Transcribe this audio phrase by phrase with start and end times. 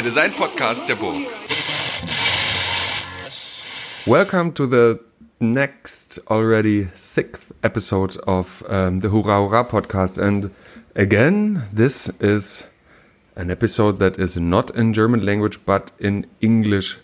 [0.00, 1.26] der Design-Podcast der Burg.
[4.06, 4.98] Welcome to the
[5.40, 10.16] next, already sixth episode of um, the Hurra Hurra podcast.
[10.16, 10.52] And
[10.96, 12.64] again, this is
[13.36, 16.96] an episode that is not in German language but in English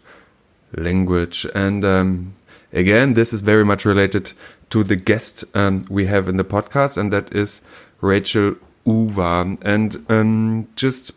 [0.74, 1.46] language.
[1.54, 2.34] And um,
[2.72, 4.32] again, this is very much related
[4.70, 7.60] to the guest um, we have in the podcast, and that is
[8.00, 8.54] Rachel
[8.86, 9.58] Uwa.
[9.60, 11.12] And um, just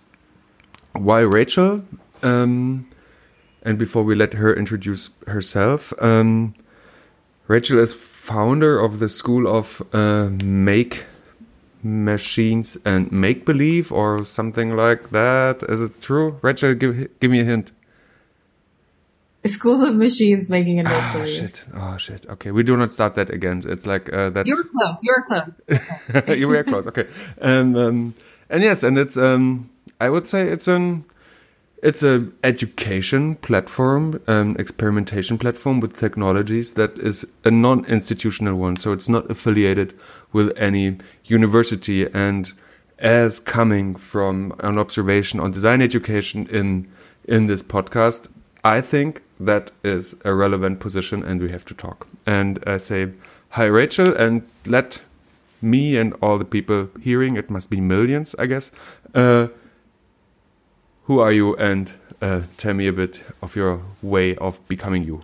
[0.94, 1.84] why Rachel?
[2.24, 2.88] Um,
[3.64, 6.56] and before we let her introduce herself, um,
[7.48, 11.06] Rachel is founder of the School of uh, Make
[11.84, 15.64] Machines and Make Believe, or something like that.
[15.70, 16.38] Is it true?
[16.42, 17.72] Rachel, give give me a hint.
[19.46, 21.30] School of Machines making a make Ah, believe.
[21.38, 21.64] shit.
[21.74, 22.26] Oh, shit.
[22.28, 23.64] Okay, we do not start that again.
[23.66, 24.98] It's like uh, that's You're close.
[25.02, 25.62] You're close.
[26.38, 26.86] you were close.
[26.88, 27.08] Okay.
[27.42, 28.14] Um, um,
[28.50, 29.70] and yes, and it's um,
[30.00, 31.06] I would say it's an
[31.82, 38.76] it's a education platform, um, experimentation platform with technologies that is a non-institutional one.
[38.76, 39.98] So it's not affiliated
[40.34, 42.06] with any university.
[42.14, 42.52] And
[42.98, 46.88] as coming from an observation on design education in
[47.26, 48.28] in this podcast,
[48.64, 52.08] I think that is a relevant position, and we have to talk.
[52.26, 53.10] And I say
[53.52, 55.02] hi, Rachel, and let
[55.62, 58.72] me and all the people hearing it must be millions, I guess.
[59.14, 59.48] Uh,
[61.10, 65.20] who are you, and uh, tell me a bit of your way of becoming you.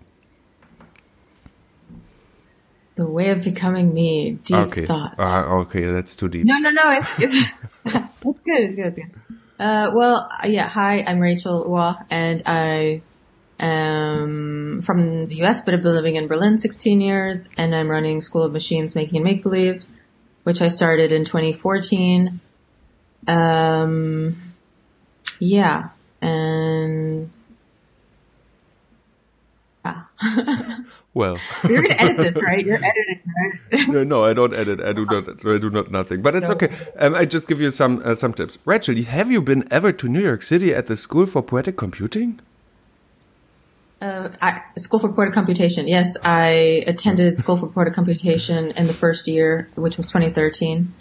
[2.95, 4.31] The way of becoming me.
[4.43, 4.87] Deep okay.
[4.87, 5.13] thoughts.
[5.19, 6.47] Ah, okay, that's too deep.
[6.47, 6.91] no, no, no.
[6.91, 7.37] It's it's
[7.85, 8.61] it's good.
[8.61, 8.85] It's good.
[8.87, 9.11] It's good.
[9.59, 10.67] Uh, well, yeah.
[10.67, 13.03] Hi, I'm Rachel Uwa, and I
[13.59, 18.21] am from the U.S., but I've been living in Berlin 16 years, and I'm running
[18.21, 19.83] School of Machines Making and Make Believe,
[20.45, 22.39] which I started in 2014.
[23.27, 24.44] Um,
[25.39, 25.89] yeah,
[26.21, 27.29] and.
[31.13, 32.65] Well, You're gonna edit this, right?
[32.65, 33.21] You're editing,
[33.71, 33.87] right?
[33.87, 34.81] no, no, I don't edit.
[34.81, 35.45] I do not.
[35.45, 36.21] I do not nothing.
[36.21, 36.55] But it's No.
[36.55, 36.69] okay.
[36.99, 38.57] Um, I just give you some uh, some tips.
[38.65, 42.39] Rachel, have you been ever to New York City at the School for Poetic Computing?
[44.01, 45.87] Uh, I, School for Poetic Computation.
[45.87, 50.93] Yes, I attended School for Poetic Computation in the first year, which was 2013.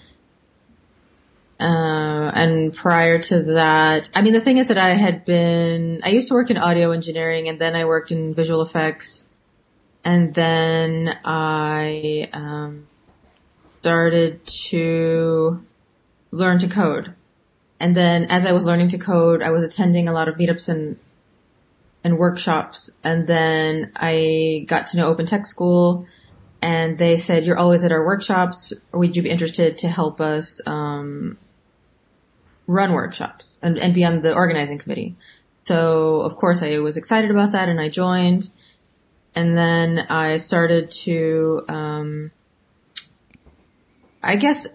[1.60, 6.08] Uh, and prior to that, I mean, the thing is that I had been, I
[6.08, 9.24] used to work in audio engineering and then I worked in visual effects.
[10.04, 12.86] And then I, um,
[13.84, 15.62] started to
[16.30, 17.14] learn to code.
[17.78, 20.70] And then as I was learning to code, I was attending a lot of meetups
[20.70, 20.98] and
[22.02, 22.88] and workshops.
[23.04, 26.06] And then I got to know Open Tech School
[26.64, 28.72] and they said, you're always at our workshops.
[28.90, 31.36] Would you be interested to help us, um,
[32.66, 35.14] run workshops and, and be on the organizing committee?
[35.64, 38.50] So of course I was excited about that and I joined
[39.34, 42.30] and then I started to, um,
[44.22, 44.66] I guess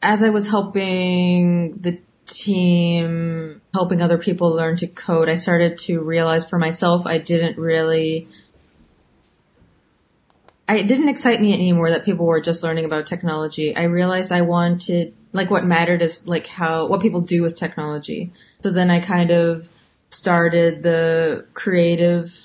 [0.00, 5.98] as I was helping the team, helping other people learn to code, I started to
[5.98, 8.28] realize for myself I didn't really,
[10.68, 13.74] I it didn't excite me anymore that people were just learning about technology.
[13.74, 18.32] I realized I wanted, like what mattered is like how, what people do with technology.
[18.62, 19.68] So then I kind of
[20.10, 22.36] started the creative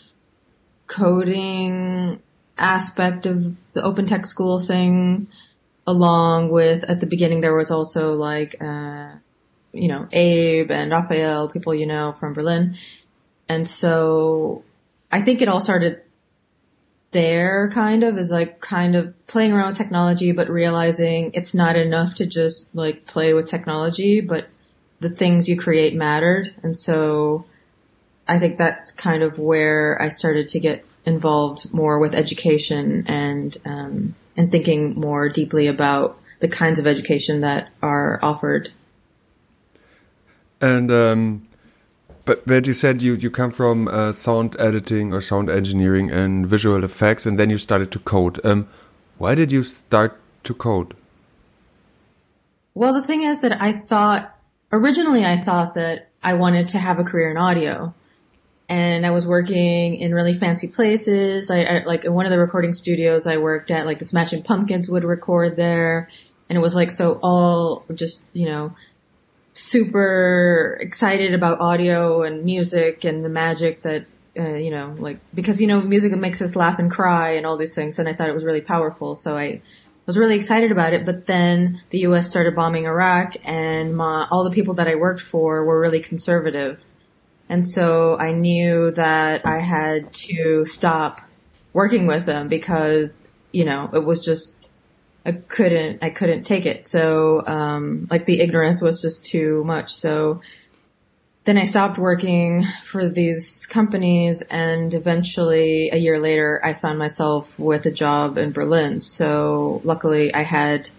[0.88, 2.22] coding
[2.58, 5.28] aspect of the open tech school thing
[5.88, 9.10] along with at the beginning there was also like uh
[9.72, 12.78] you know Abe and Raphael people you know from Berlin
[13.50, 14.64] and so
[15.12, 16.04] I think it all started
[17.14, 21.76] there kind of is like kind of playing around with technology but realizing it's not
[21.76, 24.48] enough to just like play with technology but
[25.00, 27.46] the things you create mattered and so
[28.28, 33.56] I think that's kind of where I started to get involved more with education and
[33.66, 38.72] um, and thinking more deeply about the kinds of education that are offered.
[40.62, 41.48] And um,
[42.26, 46.46] but but you said you you come from uh, sound editing or sound engineering and
[46.46, 48.40] visual effects, and then you started to code.
[48.46, 48.68] Um,
[49.18, 50.96] why did you start to code?
[52.74, 54.36] Well, the thing is that I thought
[54.72, 57.94] originally I thought that I wanted to have a career in audio.
[58.70, 61.52] And I was working in really fancy places.
[61.52, 64.44] I, I like in one of the recording studios I worked at, like the Smashing
[64.44, 66.10] Pumpkins would record there,
[66.50, 68.74] and it was like so all just you know
[69.54, 74.06] super excited about audio and music and the magic that
[74.38, 77.58] uh, you know like because you know music makes us laugh and cry and all
[77.58, 79.16] these things, and I thought it was really powerful.
[79.16, 79.62] So I
[80.06, 82.30] was really excited about it, but then the U.S.
[82.30, 86.84] started bombing Iraq, and my, all the people that I worked for were really conservative,
[87.50, 91.22] And so I knew that I had to stop
[91.72, 94.70] working with them because, you know, it was just,
[95.26, 96.86] I couldn't, I couldn't take it.
[96.86, 99.94] So, um, like the ignorance was just too much.
[99.94, 100.42] So
[101.46, 107.58] then I stopped working for these companies and eventually a year later I found myself
[107.58, 109.00] with a job in Berlin.
[109.00, 110.90] So luckily I had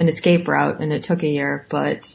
[0.00, 2.14] an escape route and it took a year, but,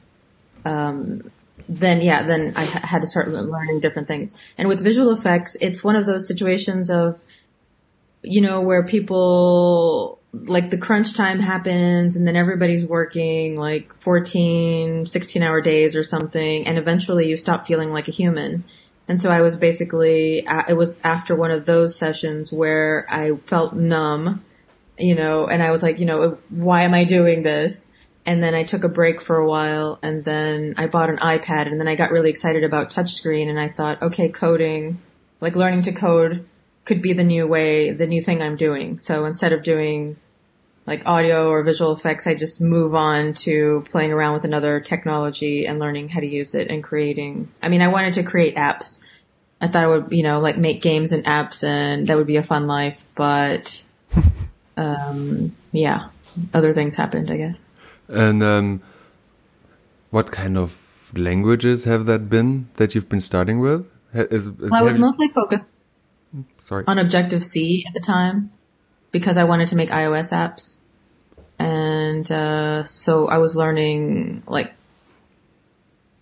[0.66, 1.32] um,
[1.70, 4.36] then yeah, then I had to start learning different things.
[4.58, 7.22] And with visual effects, it's one of those situations of,
[8.22, 15.06] you know, where people like the crunch time happens and then everybody's working like 14,
[15.06, 16.66] 16 hour days or something.
[16.66, 18.64] And eventually you stop feeling like a human.
[19.08, 23.74] And so I was basically, it was after one of those sessions where I felt
[23.74, 24.44] numb,
[24.98, 27.88] you know, and I was like, you know, uh, why am I doing this?
[28.26, 31.68] And then I took a break for a while and then I bought an iPad
[31.68, 35.02] and then I got really excited about touchscreen and I thought, okay, coding,
[35.42, 36.48] like learning to code
[36.86, 39.00] could be the new way, the new thing I'm doing.
[39.00, 40.18] So instead of doing
[40.86, 45.66] like audio or visual effects, I just move on to playing around with another technology
[45.66, 47.50] and learning how to use it and creating.
[47.62, 49.00] I mean, I wanted to create apps.
[49.62, 52.36] I thought I would, you know, like make games and apps and that would be
[52.36, 53.82] a fun life, but,
[54.78, 56.10] um, yeah,
[56.54, 57.70] other things happened, I guess.
[58.10, 58.82] And, um,
[60.10, 60.78] what kind of
[61.14, 63.90] languages have that been that you've been starting with?
[64.14, 65.72] Is, is, well, I was mostly focused
[66.62, 66.84] Sorry.
[66.86, 68.52] on Objective C at the time
[69.14, 70.82] because I wanted to make iOS apps.
[71.58, 74.74] And, uh, so I was learning like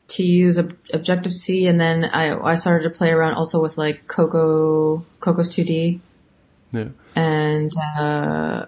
[0.10, 4.08] to use Objective C and then I, I started to play around also with like
[4.08, 6.02] Coco, Cocos 2D.
[6.74, 6.90] Yeah.
[7.16, 8.66] And, uh,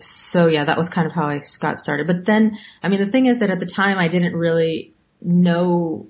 [0.00, 2.08] so yeah, that was kind of how I got started.
[2.08, 4.92] But then, I mean, the thing is that at the time I didn't really
[5.22, 6.08] know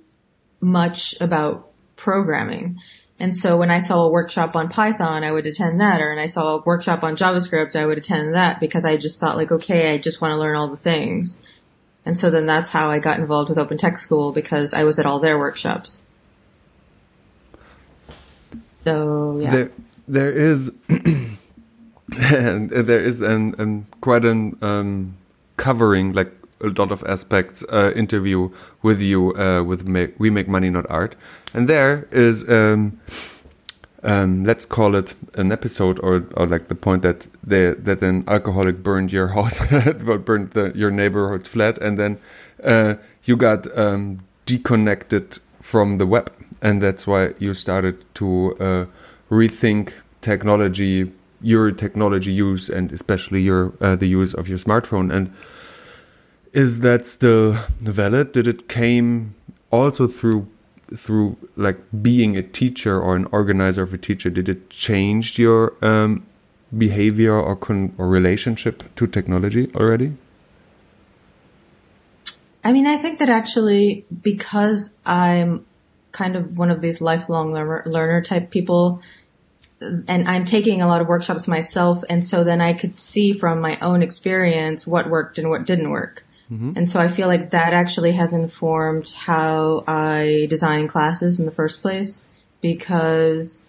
[0.61, 2.81] much about programming.
[3.21, 6.19] And so when I saw a workshop on Python, I would attend that, or when
[6.19, 9.53] I saw a workshop on JavaScript, I would attend that because I just thought like,
[9.53, 11.39] okay, I just want to learn all the things.
[12.05, 14.99] And so then that's how I got involved with Open Tech School because I was
[14.99, 16.01] at all their workshops.
[18.83, 19.51] So yeah.
[19.51, 19.71] There,
[20.09, 21.39] there is, and
[22.71, 25.17] there is an, an quite an um,
[25.57, 26.33] covering like
[26.65, 28.51] a lot of aspects uh, interview
[28.83, 29.89] with you uh, with
[30.19, 31.17] we make money not art.
[31.53, 33.01] And there is um,
[34.03, 38.25] um, let's call it an episode or, or like the point that they, that an
[38.29, 39.59] alcoholic burned your house
[40.25, 42.19] burned the, your neighborhood flat and then
[42.63, 42.95] uh,
[43.25, 46.31] you got um, deconnected from the web.
[46.61, 48.87] And that's why you started to uh,
[49.31, 51.13] rethink technology
[51.45, 55.15] your technology use and especially your uh, the use of your smartphone.
[55.15, 55.33] And
[56.55, 58.33] is that still valid?
[58.33, 59.35] Did it came
[59.71, 60.47] also through
[60.95, 64.31] through like being a teacher or an organizer of a teacher?
[64.31, 66.25] Did it change your um,
[66.77, 67.59] behavior or
[67.99, 70.13] or relationship to technology already?
[72.63, 75.67] I mean, I think that actually because I'm
[76.13, 79.03] kind of one of these lifelong learner, learner type people,
[79.81, 83.61] and I'm taking a lot of workshops myself, and so then I could see from
[83.61, 86.24] my own experience what worked and what didn't work.
[86.51, 86.73] Mm-hmm.
[86.77, 91.53] And so I feel like that actually has informed how I design classes in the
[91.53, 92.23] first place
[92.61, 93.65] because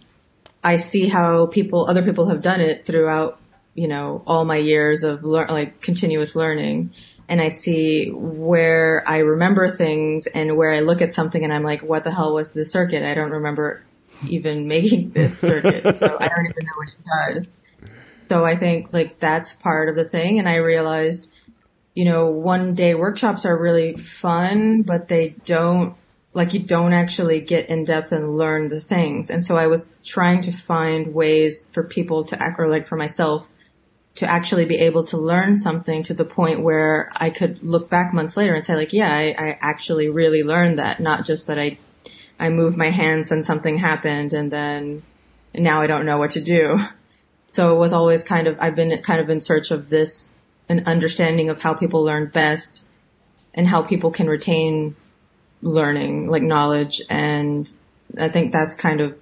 [0.63, 3.39] I see how people, other people have done it throughout,
[3.75, 6.91] you know, all my years of lear- like continuous learning.
[7.27, 11.63] And I see where I remember things and where I look at something and I'm
[11.63, 13.03] like, what the hell was this circuit?
[13.03, 13.84] I don't remember
[14.27, 15.96] even making this circuit.
[15.96, 17.58] so I don't even know what it does.
[18.27, 20.39] So I think like that's part of the thing.
[20.39, 21.29] And I realized
[21.96, 25.96] you know, one day workshops are really fun, but they don't,
[26.34, 29.30] like you don't actually get in depth and learn the things.
[29.30, 32.98] And so I was trying to find ways for people to act, or like for
[32.98, 33.48] myself,
[34.16, 38.14] to actually be able to learn something to the point where I could look back
[38.14, 41.58] months later and say like, yeah, I, I actually really learned that, not just that
[41.58, 41.78] I,
[42.38, 45.04] I moved my hands and something happened and then
[45.54, 46.80] now I don't know what to do.
[47.52, 50.30] So it was always kind of, I've been kind of in search of this
[50.68, 52.88] an understanding of how people learn best
[53.54, 54.96] and how people can retain
[55.62, 57.02] learning, like knowledge.
[57.10, 57.72] And
[58.18, 59.22] I think that's kind of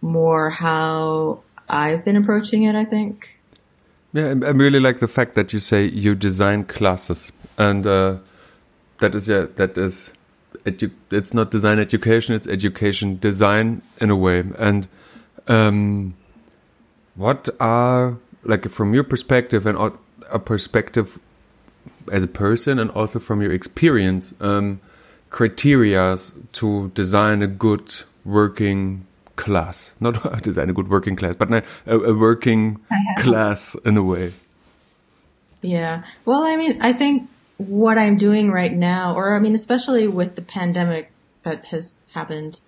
[0.00, 3.28] more how I've been approaching it, I think.
[4.12, 8.16] Yeah, I really like the fact that you say you design classes and, uh,
[9.00, 10.12] that is, yeah, that is,
[10.64, 14.44] it's not design education, it's education design in a way.
[14.58, 14.88] And,
[15.46, 16.14] um,
[17.14, 19.76] what are, like, from your perspective and
[20.30, 21.18] a perspective
[22.12, 24.80] as a person and also from your experience um,
[25.30, 26.16] criteria
[26.52, 27.94] to design a good
[28.24, 29.06] working
[29.36, 29.94] class.
[30.00, 32.80] Not design a good working class, but a, a working
[33.18, 34.32] class in a way.
[35.62, 36.04] Yeah.
[36.24, 40.36] Well, I mean, I think what I'm doing right now, or I mean, especially with
[40.36, 41.10] the pandemic
[41.42, 42.60] that has happened,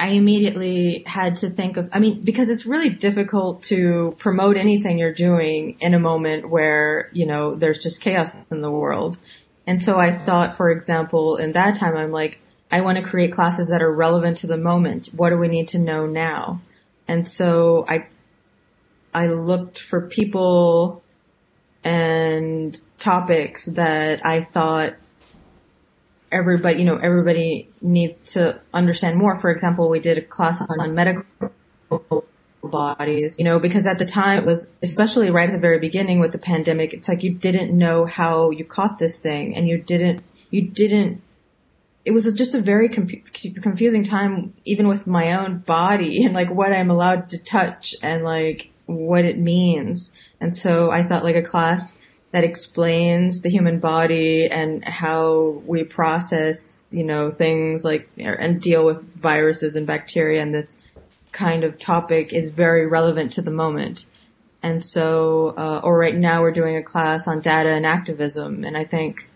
[0.00, 4.96] I immediately had to think of, I mean, because it's really difficult to promote anything
[4.96, 9.20] you're doing in a moment where, you know, there's just chaos in the world.
[9.66, 12.40] And so I thought, for example, in that time, I'm like,
[12.72, 15.08] I want to create classes that are relevant to the moment.
[15.08, 16.62] What do we need to know now?
[17.06, 18.06] And so I,
[19.12, 21.02] I looked for people
[21.84, 24.94] and topics that I thought
[26.30, 29.36] everybody, you know, everybody needs to understand more.
[29.36, 31.24] For example, we did a class on medical
[32.62, 36.20] bodies, you know, because at the time it was, especially right at the very beginning
[36.20, 39.78] with the pandemic, it's like you didn't know how you caught this thing and you
[39.78, 41.22] didn't, you didn't,
[42.04, 46.72] it was just a very confusing time, even with my own body and like what
[46.72, 50.12] I'm allowed to touch and like what it means.
[50.40, 51.94] And so I thought like a class
[52.32, 58.84] that explains the human body and how we process, you know, things like, and deal
[58.84, 60.76] with viruses and bacteria and this
[61.32, 64.04] kind of topic is very relevant to the moment.
[64.62, 68.76] And so, uh, or right now we're doing a class on data and activism and
[68.76, 69.28] I think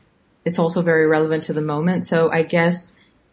[0.45, 2.05] it's also very relevant to the moment.
[2.05, 2.93] So I guess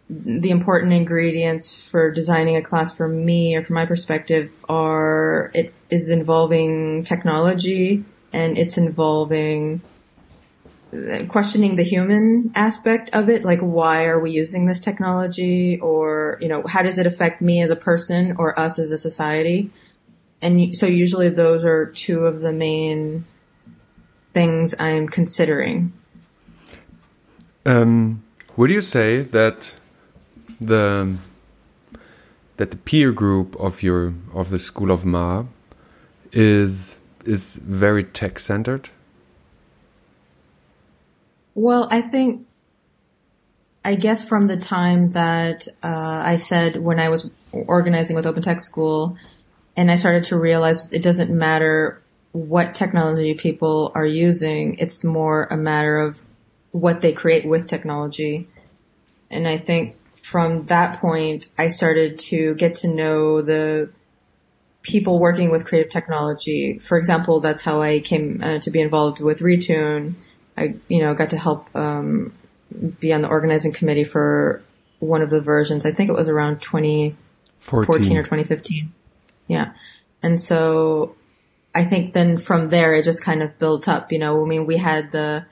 [0.10, 5.74] the important ingredients for designing a class for me or from my perspective are it
[5.89, 9.81] is involving technology and it's involving
[11.29, 16.50] questioning the human aspect of it, like why are we using this technology or, you
[16.50, 19.69] know, how does it affect me as a person or us as a society?
[20.41, 23.25] And so usually those are two of the main
[24.33, 25.93] things I'm considering.
[27.65, 28.23] Um,
[28.57, 29.75] would you say that
[30.59, 31.15] the
[32.57, 35.45] that the peer group of your of the School of Ma
[36.31, 38.89] is is very tech centered?
[41.53, 42.47] Well, I think,
[43.83, 48.43] I guess from the time that uh, I said when I was organizing with Open
[48.43, 49.17] Tech School,
[49.75, 52.01] and I started to realize it doesn't matter
[52.31, 56.21] what technology people are using, it's more a matter of
[56.71, 58.47] what they create with technology.
[59.29, 63.89] And I think from that point, I started to get to know the
[64.81, 66.79] people working with creative technology.
[66.79, 70.15] For example, that's how I came uh, to be involved with Retune.
[70.57, 72.33] I, you know, got to help um,
[73.00, 74.61] be on the organizing committee for
[75.00, 75.85] one of the versions.
[75.85, 78.93] I think it was around 2014 or 2015.
[79.47, 79.73] Yeah.
[80.23, 81.15] And so
[81.73, 84.65] I think then from there it just kind of built up, you know, I mean,
[84.65, 85.45] we had the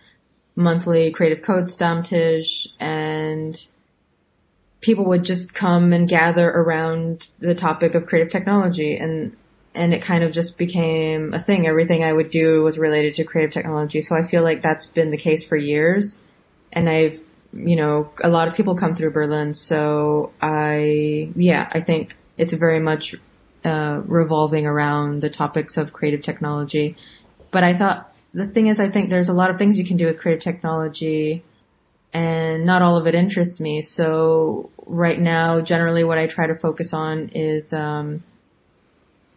[0.56, 3.66] monthly creative code Stammtisch and
[4.82, 9.36] people would just come and gather around the topic of creative technology and
[9.76, 11.68] and it kind of just became a thing.
[11.68, 14.02] Everything I would do was related to creative technology.
[14.02, 16.18] So I feel like that's been the case for years.
[16.74, 17.20] And I've,
[17.54, 19.54] you know, a lot of people come through Berlin.
[19.54, 23.16] So I, yeah, I think it's very much,
[23.64, 26.98] uh, revolving around the topics of creative technology.
[27.52, 29.98] But I thought the thing is, I think there's a lot of things you can
[29.98, 31.44] do with creative technology
[32.14, 33.82] and not all of it interests me.
[33.82, 38.24] So right now, generally what I try to focus on is, um,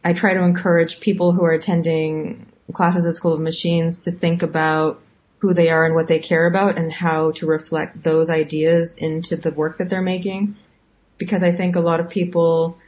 [0.05, 4.43] I try to encourage people who are attending classes at School of Machines to think
[4.43, 5.01] about
[5.39, 9.37] who they are and what they care about and how to reflect those ideas into
[9.37, 10.57] the work that they're making.
[11.19, 12.79] Because I think a lot of people,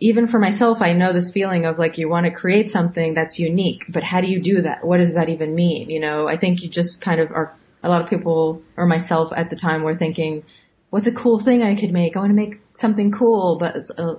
[0.00, 3.38] even for myself, I know this feeling of like you want to create something that's
[3.38, 4.84] unique, but how do you do that?
[4.84, 5.90] What does that even mean?
[5.90, 9.32] You know, I think you just kind of are a lot of people or myself
[9.34, 10.44] at the time were thinking,
[10.90, 12.16] what's a cool thing I could make?
[12.16, 14.14] I want to make something cool, but uh,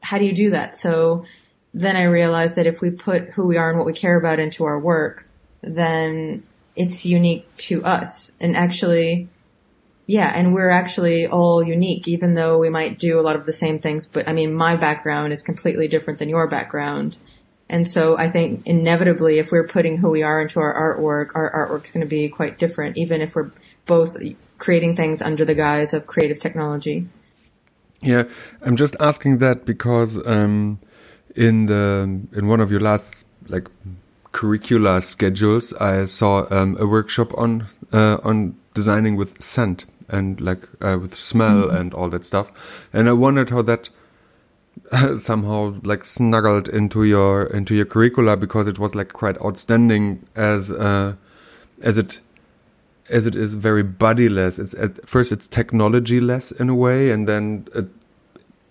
[0.00, 0.76] how do you do that?
[0.76, 1.24] So
[1.72, 4.38] then I realized that if we put who we are and what we care about
[4.38, 5.26] into our work,
[5.62, 6.44] then
[6.76, 8.32] it's unique to us.
[8.40, 9.28] And actually,
[10.06, 13.52] yeah, and we're actually all unique, even though we might do a lot of the
[13.52, 14.06] same things.
[14.06, 17.16] But I mean, my background is completely different than your background.
[17.68, 21.50] And so I think inevitably, if we're putting who we are into our artwork, our
[21.50, 23.50] artwork's going to be quite different, even if we're
[23.86, 24.16] both
[24.58, 27.06] creating things under the guise of creative technology.
[28.00, 28.24] Yeah,
[28.62, 30.78] I'm just asking that because um,
[31.34, 33.68] in the in one of your last like
[34.32, 40.68] curricular schedules, I saw um, a workshop on uh, on designing with scent and like
[40.82, 41.80] uh, with smell mm -hmm.
[41.80, 42.46] and all that stuff,
[42.92, 43.90] and I wondered how that
[45.16, 50.70] somehow like snuggled into your into your curricula because it was like quite outstanding as
[50.70, 51.14] uh,
[51.82, 52.20] as it
[53.10, 54.58] as it is very bodiless.
[54.58, 57.88] It's at first it's technology less in a way, and then it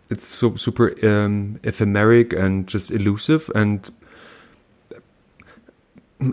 [0.10, 3.89] it's so super um, ephemeric and just elusive and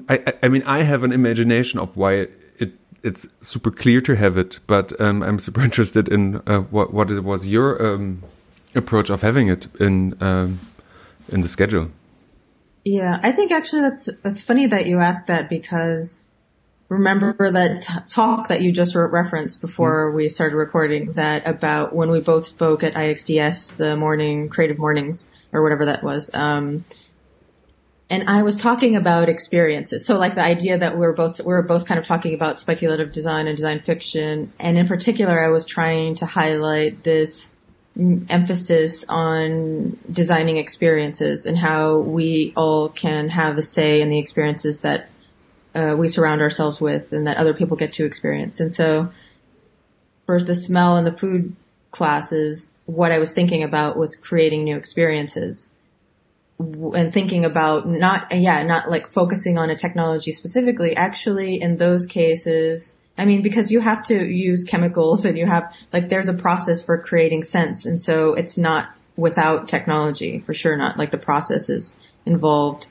[0.09, 2.13] I, I mean I have an imagination of why
[2.59, 2.73] it
[3.03, 7.11] it's super clear to have it but um, I'm super interested in uh, what what
[7.11, 8.23] it was your um,
[8.75, 10.59] approach of having it in um,
[11.29, 11.91] in the schedule
[12.85, 16.25] yeah I think actually that's it's funny that you ask that because
[16.91, 20.15] remember that t- talk that you just referenced before mm.
[20.17, 25.27] we started recording that about when we both spoke at IXDS, the morning creative mornings
[25.53, 26.31] or whatever that was.
[26.35, 26.85] Um,
[28.11, 30.05] and I was talking about experiences.
[30.05, 33.47] So like the idea that we're both, we're both kind of talking about speculative design
[33.47, 34.53] and design fiction.
[34.59, 37.49] And in particular, I was trying to highlight this
[37.97, 44.81] emphasis on designing experiences and how we all can have a say in the experiences
[44.81, 45.11] that
[45.75, 48.61] uh, we surround ourselves with and that other people get to experience.
[48.61, 49.11] And so
[50.27, 51.55] for the smell and the food
[51.91, 55.71] classes, what I was thinking about was creating new experiences
[56.59, 60.95] and thinking about not, yeah, not like focusing on a technology specifically.
[60.97, 65.75] Actually, in those cases, I mean, because you have to use chemicals and you have,
[65.93, 67.85] like, there's a process for creating scents.
[67.85, 70.97] And so it's not without technology, for sure not.
[70.97, 72.89] Like the processes involved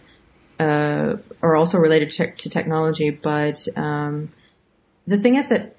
[0.59, 3.09] uh, are also related to, to technology.
[3.09, 4.31] But um,
[5.07, 5.75] the thing is that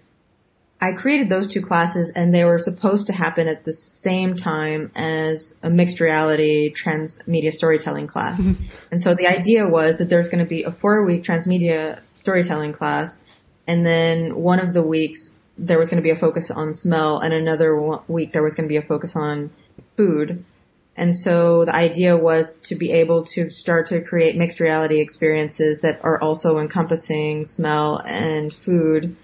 [0.81, 4.91] I created those two classes and they were supposed to happen at the same time
[4.97, 8.41] as a mixed reality transmedia storytelling class.
[8.91, 12.73] and so the idea was that there's going to be a four week transmedia storytelling
[12.73, 13.21] class
[13.67, 17.19] and then one of the weeks there was going to be a focus on smell
[17.19, 17.77] and another
[18.09, 19.51] week there was going to be a focus on
[19.97, 20.45] food.
[20.97, 25.81] And so the idea was to be able to start to create mixed reality experiences
[25.81, 29.17] that are also encompassing smell and food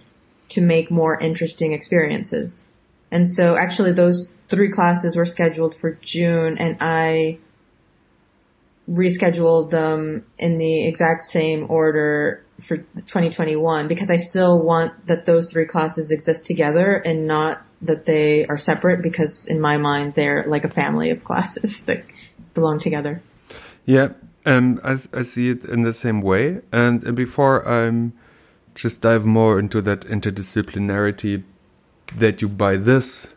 [0.51, 2.64] to make more interesting experiences.
[3.11, 7.38] And so actually those three classes were scheduled for June and I
[8.90, 15.51] rescheduled them in the exact same order for 2021 because I still want that those
[15.51, 20.44] three classes exist together and not that they are separate because in my mind they're
[20.46, 22.05] like a family of classes that
[22.55, 23.20] belong together.
[23.85, 24.11] Yeah,
[24.44, 26.61] um, I, I see it in the same way.
[26.72, 28.12] And, before I um,
[28.75, 31.42] just dive more into that interdisciplinarity
[32.16, 33.35] that you by this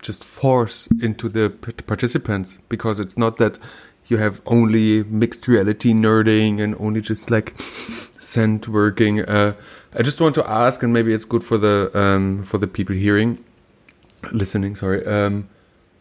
[0.00, 3.58] just force into the participants because it's not that
[4.08, 9.20] you have only mixed reality nerding and only just like scent working.
[9.20, 9.54] Uh,
[9.94, 12.94] I just want to ask, and maybe it's good for the um, for the people
[12.94, 13.44] hearing
[14.32, 15.04] listening, sorry.
[15.06, 15.48] Um,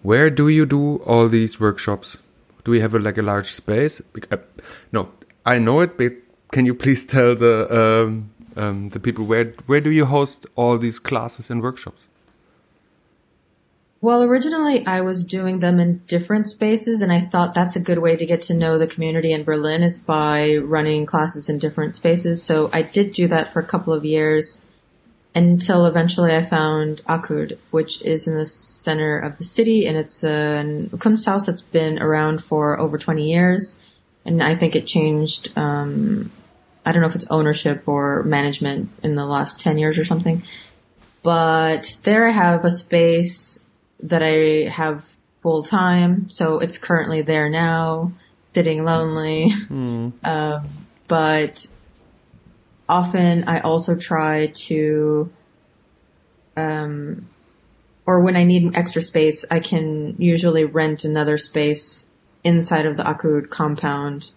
[0.02, 2.20] where do you do all these workshops?
[2.64, 4.02] Do we have a, like a large space?
[4.32, 4.38] Uh,
[4.92, 5.10] no,
[5.46, 6.14] I know it, but
[6.52, 10.78] can you please tell the um, um, the people where where do you host all
[10.78, 12.08] these classes and workshops?
[14.06, 17.98] Well, originally I was doing them in different spaces and I thought that's a good
[17.98, 21.96] way to get to know the community in Berlin is by running classes in different
[21.96, 22.44] spaces.
[22.44, 24.62] So I did do that for a couple of years
[25.34, 30.24] until eventually I found ACUD, which is in the center of the city, and it's
[30.24, 30.64] a
[30.98, 33.76] Kunsthaus that's been around for over 20 years,
[34.24, 35.52] and I think it changed.
[35.58, 36.32] Um,
[36.86, 40.44] I don't know if it's ownership or management in the last 10 years or something,
[41.24, 43.60] but there I have a space
[44.04, 45.06] that I have
[45.42, 48.12] full time, so it's currently there now,
[48.54, 50.14] sitting lonely, mm.
[50.24, 50.70] um,
[51.08, 51.68] but
[52.88, 55.32] often I also try to,
[56.56, 57.30] um,
[58.06, 62.06] or when I need extra space, I can usually rent another space
[62.44, 64.30] inside of the ACUD compound.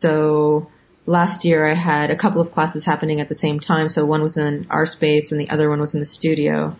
[0.00, 0.70] So
[1.06, 3.88] last year I had a couple of classes happening at the same time.
[3.88, 6.76] So one was in our space and the other one was in the studio.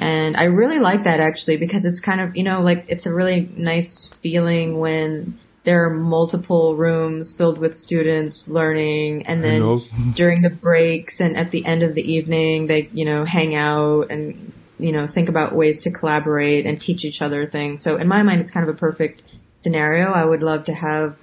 [0.00, 3.12] And I really like that actually because it's kind of, you know, like it's a
[3.12, 9.82] really nice feeling when there are multiple rooms filled with students learning and then
[10.14, 14.10] during the breaks and at the end of the evening they you know hang out
[14.10, 17.82] and you know think about ways to collaborate and teach each other things.
[17.82, 19.22] So in my mind it's kind of a perfect
[19.60, 20.12] scenario.
[20.12, 21.20] I would love to have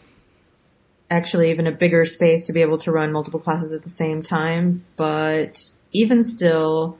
[1.09, 4.21] actually even a bigger space to be able to run multiple classes at the same
[4.21, 6.99] time but even still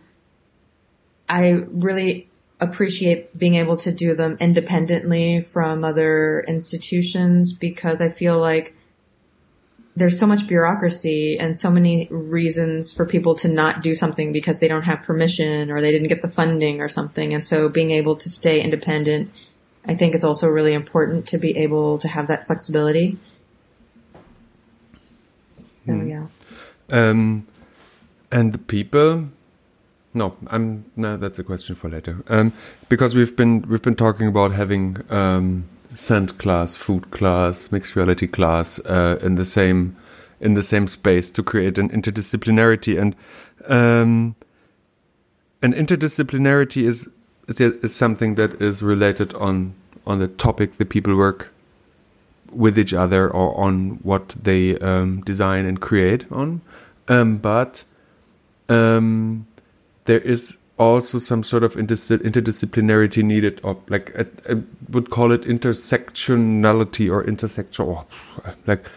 [1.28, 2.28] i really
[2.60, 8.74] appreciate being able to do them independently from other institutions because I feel like
[9.96, 14.60] there's so much bureaucracy and so many reasons for people to not do something because
[14.60, 17.34] they don't have permission or they didn't get the funding or something.
[17.34, 19.32] And so being able to stay independent,
[19.86, 23.18] I think is also really important to be able to have that flexibility.
[25.86, 26.10] So, mm.
[26.10, 26.28] yeah.
[26.90, 27.48] Um,
[28.32, 29.30] and the people
[30.18, 31.18] no, I'm no.
[31.18, 32.24] That's a question for later.
[32.28, 32.54] Um,
[32.90, 38.28] because we've been we've been talking about having um, scent class, food class, mixed reality
[38.28, 39.96] class uh, in the same
[40.40, 43.16] in the same space to create an interdisciplinarity and
[43.68, 44.36] um,
[45.62, 47.10] an interdisciplinarity is,
[47.48, 49.74] is is something that is related on
[50.06, 51.52] on the topic the people work
[52.52, 56.62] with each other or on what they um, design and create on.
[57.08, 57.84] Um, but
[58.70, 59.47] um,
[60.08, 65.42] there is also some sort of interdisciplinarity needed, or like I, I would call it
[65.42, 68.06] intersectionality or intersectional,
[68.66, 68.90] like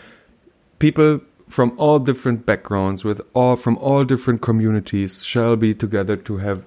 [0.79, 6.38] people from all different backgrounds, with all from all different communities, shall be together to
[6.38, 6.62] have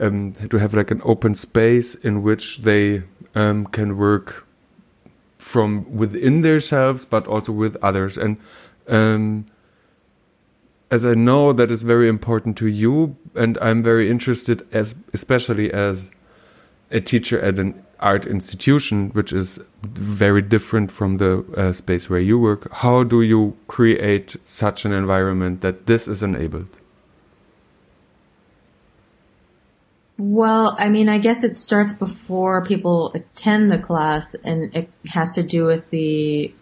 [0.00, 3.02] um, to have like an open space in which they
[3.34, 4.46] um, can work
[5.38, 8.18] from within themselves, but also with others.
[8.18, 8.36] And
[8.88, 9.46] um,
[10.94, 15.72] as I know that is very important to you, and I'm very interested, as especially
[15.72, 16.12] as
[16.92, 22.20] a teacher at an art institution, which is very different from the uh, space where
[22.20, 22.72] you work.
[22.72, 26.72] How do you create such an environment that this is enabled?
[30.16, 35.34] Well, I mean, I guess it starts before people attend the class and it has
[35.34, 36.54] to do with the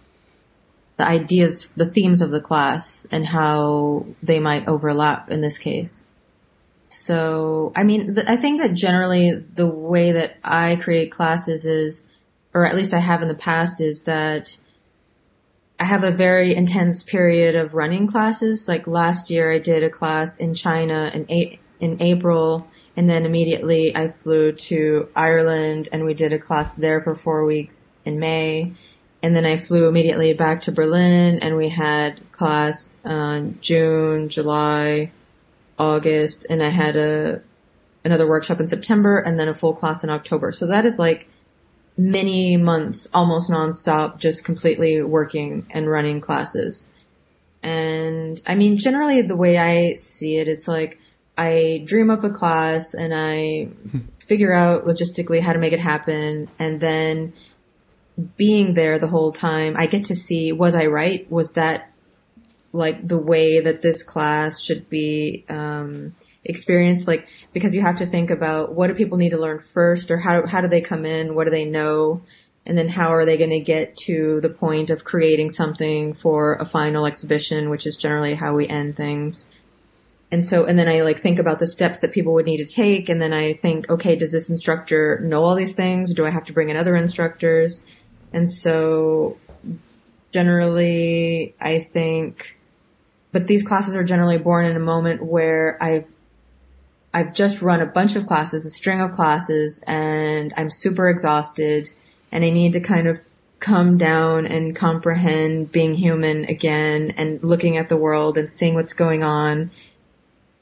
[0.97, 6.05] the ideas, the themes of the class and how they might overlap in this case.
[6.89, 12.05] So, I mean, I think that generally the way that I create classes is,
[12.53, 14.57] or at least I have in the past, is that
[15.81, 18.69] I have a very intense period of running classes.
[18.69, 23.25] Like last year I did a class in China in, a- in April and then
[23.25, 28.19] immediately I flew to Ireland and we did a class there for four weeks in
[28.19, 28.75] May.
[29.23, 35.13] And then I flew immediately back to Berlin and we had class uh, June, July,
[35.79, 37.43] August, and I had a
[38.05, 40.51] another workshop in September and then a full class in October.
[40.51, 41.29] So that is like
[41.97, 46.89] many months, almost nonstop, just completely working and running classes.
[47.63, 50.99] And I mean, generally the way I see it, it's like
[51.39, 53.69] I dream up a class and I
[54.19, 56.49] figure out logistically how to make it happen.
[56.59, 57.35] And then
[58.37, 61.31] being there the whole time, I get to see, was I right?
[61.31, 61.91] Was that
[62.73, 67.07] like the way that this class should be, um, experienced?
[67.07, 70.17] Like, because you have to think about what do people need to learn first or
[70.17, 71.35] how, how do they come in?
[71.35, 72.23] What do they know?
[72.65, 76.55] And then how are they going to get to the point of creating something for
[76.55, 79.47] a final exhibition, which is generally how we end things
[80.33, 82.65] and so, and then I like think about the steps that people would need to
[82.65, 83.11] take.
[83.11, 86.15] And then I think, okay, does this instructor know all these things?
[86.15, 87.85] Do I have to bring in other instructors?
[88.33, 89.37] And so
[90.33, 92.57] generally I think,
[93.31, 96.11] but these classes are generally born in a moment where I've,
[97.15, 101.91] I've just run a bunch of classes, a string of classes, and I'm super exhausted
[102.31, 103.21] and I need to kind of
[103.61, 108.95] come down and comprehend being human again and looking at the world and seeing what's
[108.95, 109.71] going on.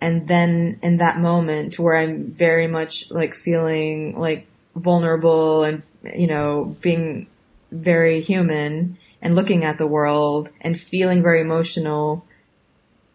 [0.02, 5.82] And then in that moment where I'm very much like feeling like vulnerable and,
[6.14, 7.26] you know, being
[7.70, 12.24] very human and looking at the world and feeling very emotional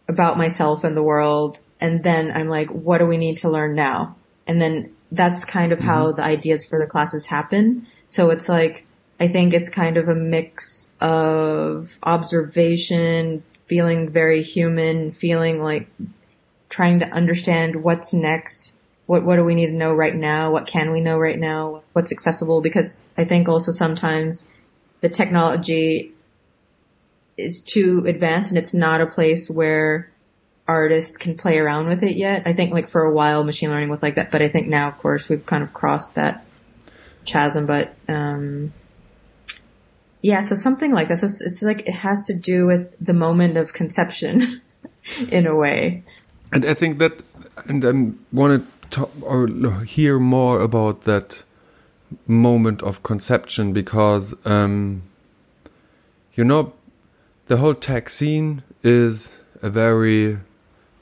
[0.08, 1.60] about myself and the world.
[1.82, 4.15] And then I'm like, what do we need to learn now?
[4.48, 5.88] And then that's kind of mm-hmm.
[5.88, 7.88] how the ideas for the classes happen.
[8.10, 8.86] So it's like,
[9.20, 15.88] I think it's kind of a mix of observation, feeling very human, feeling like
[16.70, 18.75] trying to understand what's next.
[19.06, 20.52] What, what do we need to know right now?
[20.52, 21.84] What can we know right now?
[21.94, 22.62] What's accessible?
[22.62, 24.46] Because I think also sometimes
[25.02, 26.12] the technology
[27.38, 30.10] is too advanced and it's not a place where
[30.68, 32.44] artists can play around with it yet.
[32.46, 34.88] I think like for a while machine learning was like that, but I think now
[34.88, 36.46] of course we've kind of crossed that
[37.26, 38.74] chasm, but, um,
[40.22, 41.20] yeah, so something like that.
[41.20, 44.60] So it's like it has to do with the moment of conception
[45.30, 46.04] in a way.
[46.52, 47.22] And I think that,
[47.68, 47.91] and I
[48.36, 49.47] want to talk or
[49.84, 51.43] hear more about that
[52.27, 55.03] moment of conception because, um,
[56.36, 56.73] you know,
[57.47, 60.39] the whole tech scene is a very,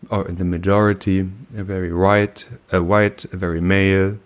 [0.09, 1.19] or in the majority,
[1.55, 4.17] a very white, a white, a very male,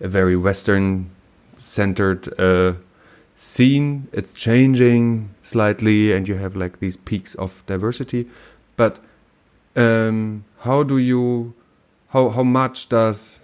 [0.00, 1.10] a very Western
[1.58, 2.74] centered uh,
[3.36, 4.08] scene.
[4.12, 8.26] It's changing slightly, and you have like these peaks of diversity,
[8.76, 8.98] but
[9.76, 11.54] um, how do you
[12.12, 13.40] how how much does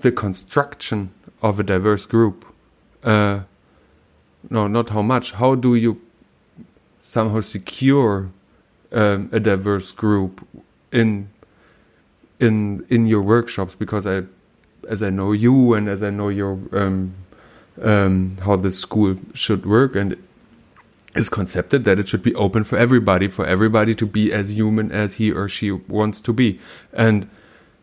[0.00, 1.10] the construction
[1.42, 2.44] of a diverse group
[3.02, 3.40] uh,
[4.50, 6.00] no not how much how do you
[7.04, 8.30] somehow secure
[8.92, 10.46] um, a diverse group
[10.90, 11.28] in
[12.40, 13.74] in in your workshops?
[13.74, 14.22] Because I,
[14.88, 17.14] as I know you and as I know your um,
[17.82, 20.16] um, how the school should work and
[21.14, 24.90] is concepted that it should be open for everybody, for everybody to be as human
[24.90, 26.60] as he or she wants to be,
[26.92, 27.28] and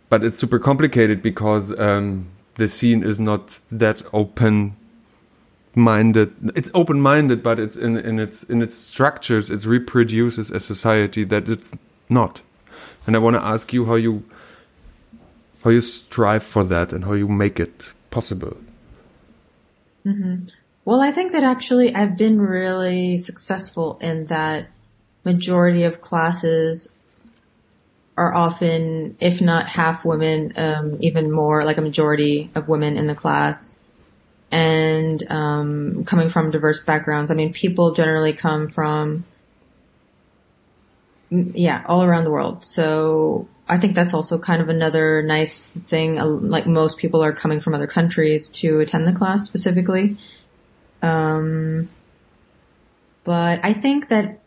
[0.09, 4.75] but it's super complicated because um, the scene is not that open
[5.73, 10.59] minded it's open minded but it's in in its in its structures it reproduces a
[10.59, 11.75] society that it's
[12.09, 12.41] not.
[13.07, 14.23] And i want to ask you how you
[15.63, 18.57] how you strive for that and how you make it possible.
[20.05, 20.45] Mm-hmm.
[20.85, 24.67] Well i think that actually i've been really successful in that
[25.23, 26.89] majority of classes
[28.17, 33.07] are often if not half women um, even more like a majority of women in
[33.07, 33.77] the class
[34.51, 37.31] and um, coming from diverse backgrounds.
[37.31, 39.23] I mean, people generally come from,
[41.29, 42.65] yeah, all around the world.
[42.65, 46.15] So I think that's also kind of another nice thing.
[46.15, 50.17] Like most people are coming from other countries to attend the class specifically.
[51.01, 51.89] Um,
[53.23, 54.39] but I think that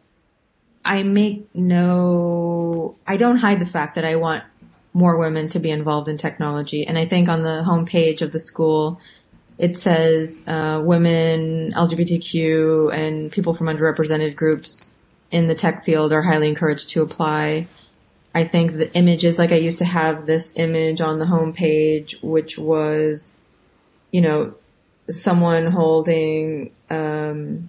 [0.84, 4.44] I make no, I don't hide the fact that I want
[4.92, 6.86] more women to be involved in technology.
[6.86, 9.00] And I think on the homepage of the school,
[9.58, 14.90] it says uh, women, LGBTQ, and people from underrepresented groups
[15.30, 17.66] in the tech field are highly encouraged to apply.
[18.34, 22.58] I think the images, like I used to have this image on the homepage, which
[22.58, 23.34] was,
[24.10, 24.54] you know,
[25.10, 27.68] someone holding um,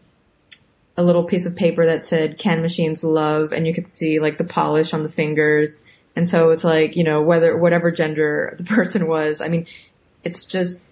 [0.98, 4.38] a little piece of paper that said "Can machines love?" and you could see like
[4.38, 5.82] the polish on the fingers.
[6.16, 9.68] And so it's like, you know, whether whatever gender the person was, I mean,
[10.24, 10.84] it's just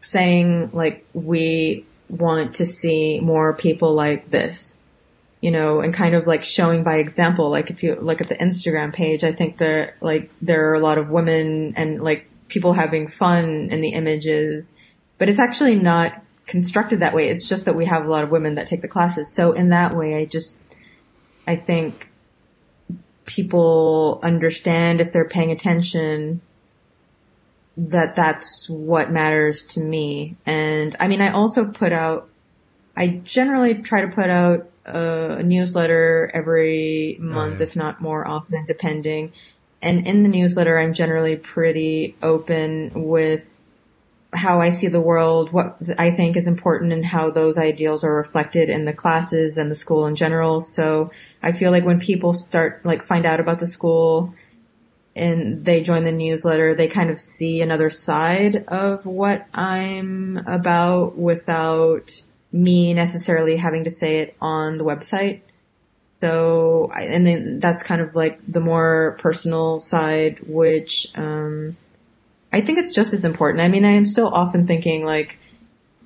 [0.00, 4.76] saying like we want to see more people like this,
[5.40, 7.50] you know, and kind of like showing by example.
[7.50, 10.80] Like if you look at the Instagram page, I think there like there are a
[10.80, 14.74] lot of women and like people having fun in the images,
[15.18, 17.28] but it's actually not constructed that way.
[17.28, 19.32] It's just that we have a lot of women that take the classes.
[19.32, 20.58] So in that way, I just
[21.46, 22.08] I think
[23.24, 26.40] people understand if they're paying attention
[27.76, 30.36] that that's what matters to me.
[30.46, 32.28] And I mean, I also put out,
[32.96, 37.62] I generally try to put out a, newsletter every oh, month, oh, yeah.
[37.64, 39.32] if not more often, depending.
[39.82, 43.44] And in the newsletter, I'm generally pretty open with
[44.32, 48.14] how I see the world, what I think is important and how those ideals are
[48.14, 50.60] reflected in the classes and the school in general.
[50.60, 51.10] So
[51.42, 54.34] I feel like when people start, like find out about the school,
[55.14, 61.16] and they join the newsletter, they kind of see another side of what I'm about
[61.16, 62.20] without
[62.52, 65.40] me necessarily having to say it on the website.
[66.20, 71.78] So, and then that's kind of like the more personal side, which, um,
[72.52, 73.62] I think it's just as important.
[73.62, 75.38] I mean, I am still often thinking like,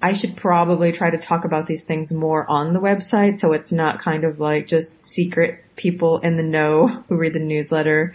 [0.03, 3.71] I should probably try to talk about these things more on the website so it's
[3.71, 8.15] not kind of like just secret people in the know who read the newsletter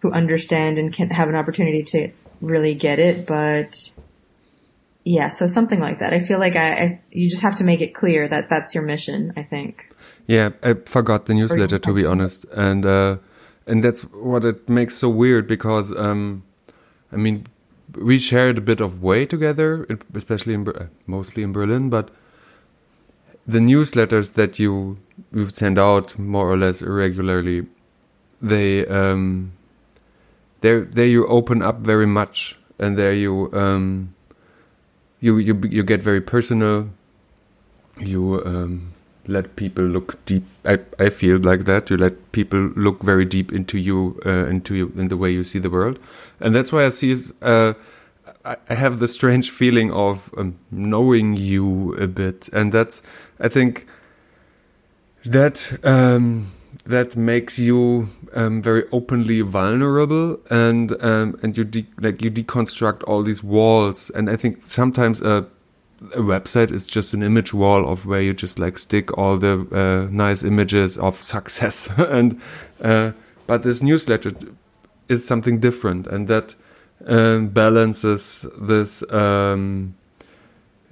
[0.00, 2.10] who understand and can have an opportunity to
[2.42, 3.26] really get it.
[3.26, 3.90] But
[5.02, 6.12] yeah, so something like that.
[6.12, 8.84] I feel like I, I you just have to make it clear that that's your
[8.84, 9.32] mission.
[9.36, 9.90] I think.
[10.26, 13.16] Yeah, I forgot the newsletter to be honest, and uh,
[13.66, 16.42] and that's what it makes so weird because um,
[17.10, 17.46] I mean
[17.96, 20.66] we shared a bit of way together, especially in
[21.06, 22.10] mostly in Berlin, but
[23.46, 24.98] the newsletters that you
[25.32, 27.66] you send out more or less irregularly,
[28.40, 29.52] they um,
[30.60, 34.14] there there you open up very much, and there you um,
[35.20, 36.88] you you you get very personal.
[38.00, 38.93] You um,
[39.26, 40.44] let people look deep.
[40.64, 41.90] I I feel like that.
[41.90, 45.44] You let people look very deep into you, uh, into you, in the way you
[45.44, 45.98] see the world,
[46.40, 47.16] and that's why I see.
[47.42, 47.74] Uh,
[48.44, 53.00] I have the strange feeling of um, knowing you a bit, and that's
[53.40, 53.86] I think
[55.24, 56.48] that um,
[56.84, 61.64] that makes you um, very openly vulnerable and um, and you
[62.00, 65.46] like you deconstruct all these walls and I think sometimes a,
[66.12, 69.66] a website is just an image wall of where you just like stick all the
[69.72, 71.88] uh, nice images of success.
[71.98, 72.40] And
[72.82, 73.12] uh,
[73.46, 74.32] but this newsletter
[75.08, 76.54] is something different and that
[77.06, 79.94] uh, balances this um,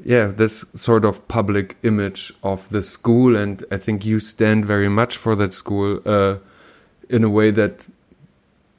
[0.04, 3.36] yeah this sort of public image of the school.
[3.36, 6.38] And i think you stand very much for that school uh,
[7.08, 7.86] in a way that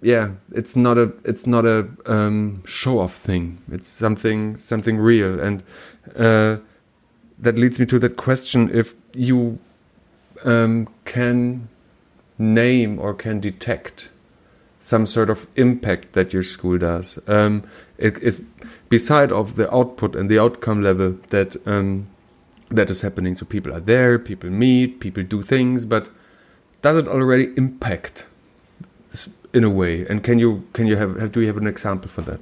[0.03, 5.39] yeah it's not a it's not a um, show off thing it's something something real
[5.39, 5.63] and
[6.15, 6.57] uh,
[7.39, 9.59] that leads me to that question if you
[10.43, 11.67] um, can
[12.37, 14.09] name or can detect
[14.79, 17.17] some sort of impact that your school does.
[17.27, 17.63] Um,
[17.97, 18.41] it is
[18.89, 22.07] beside of the output and the outcome level that um,
[22.69, 23.35] that is happening.
[23.35, 26.09] So people are there, people meet, people do things, but
[26.81, 28.25] does it already impact
[29.53, 30.05] in a way?
[30.05, 32.39] And can you can you have, have do you have an example for that?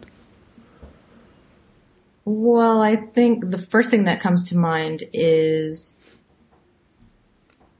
[2.23, 5.95] Well, I think the first thing that comes to mind is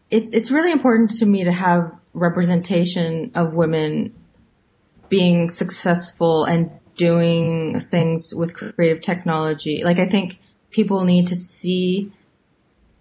[0.10, 4.13] it's it's really important to me to have representation of women
[5.10, 9.84] being successful and doing things with creative technology.
[9.84, 10.39] Like I think
[10.70, 12.12] people need to see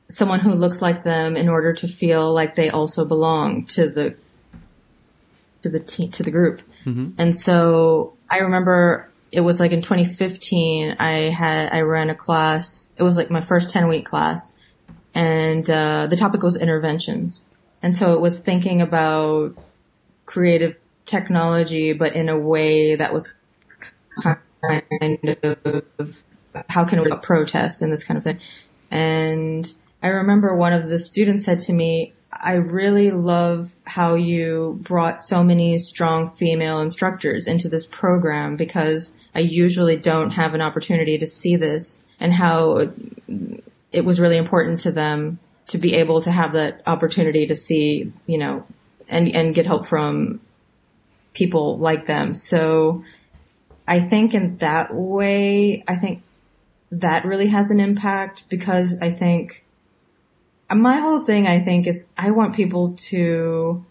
[0.09, 4.17] someone who looks like them in order to feel like they also belong to the
[5.63, 6.63] to the team to the group.
[6.85, 7.11] Mm-hmm.
[7.19, 12.91] And so I remember it was like in 2015 I had I ran a class.
[12.97, 14.53] It was like my first 10 week class
[15.15, 17.47] and uh, the topic was interventions.
[17.83, 19.57] And so it was thinking about
[20.27, 23.35] creative technology but in a way that was
[24.23, 24.39] kind
[25.43, 26.25] of
[26.69, 28.41] how can we protest and this kind of thing.
[28.91, 34.79] And I remember one of the students said to me, I really love how you
[34.81, 40.61] brought so many strong female instructors into this program because I usually don't have an
[40.61, 42.93] opportunity to see this and how
[43.93, 45.39] it was really important to them
[45.69, 48.67] to be able to have that opportunity to see, you know,
[49.09, 50.41] and, and get help from
[51.33, 52.35] people like them.
[52.35, 53.05] So
[53.87, 56.23] I think in that way, I think
[56.93, 59.65] that really has an impact because I think
[60.75, 63.85] my whole thing, I think, is I want people to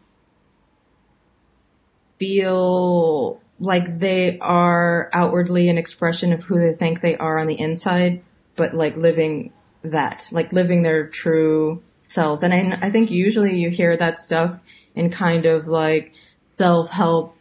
[2.20, 7.60] feel like they are outwardly an expression of who they think they are on the
[7.60, 8.24] inside,
[8.56, 12.44] but like living that, like living their true selves.
[12.44, 14.62] And I, I think usually you hear that stuff
[14.96, 16.14] in kind of like
[16.58, 17.36] self-help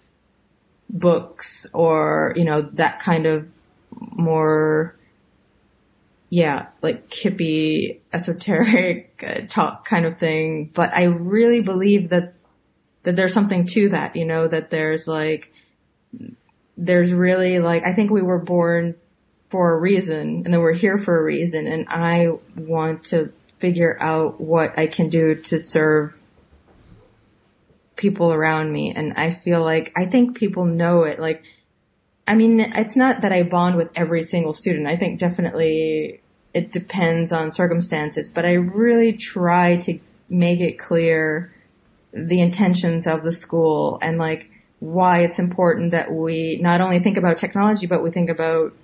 [0.90, 3.50] books or, you know, that kind of
[3.90, 4.97] more
[6.30, 10.70] yeah, like hippie, esoteric uh, talk kind of thing.
[10.72, 12.34] But I really believe that,
[13.02, 15.52] that there's something to that, you know, that there's like,
[16.76, 18.94] there's really like, I think we were born
[19.48, 21.66] for a reason and then we're here for a reason.
[21.66, 26.20] And I want to figure out what I can do to serve
[27.96, 28.92] people around me.
[28.94, 31.18] And I feel like, I think people know it.
[31.18, 31.42] Like,
[32.28, 34.86] I mean, it's not that I bond with every single student.
[34.86, 36.20] I think definitely
[36.52, 41.54] it depends on circumstances, but I really try to make it clear
[42.12, 47.16] the intentions of the school and like why it's important that we not only think
[47.16, 48.74] about technology, but we think about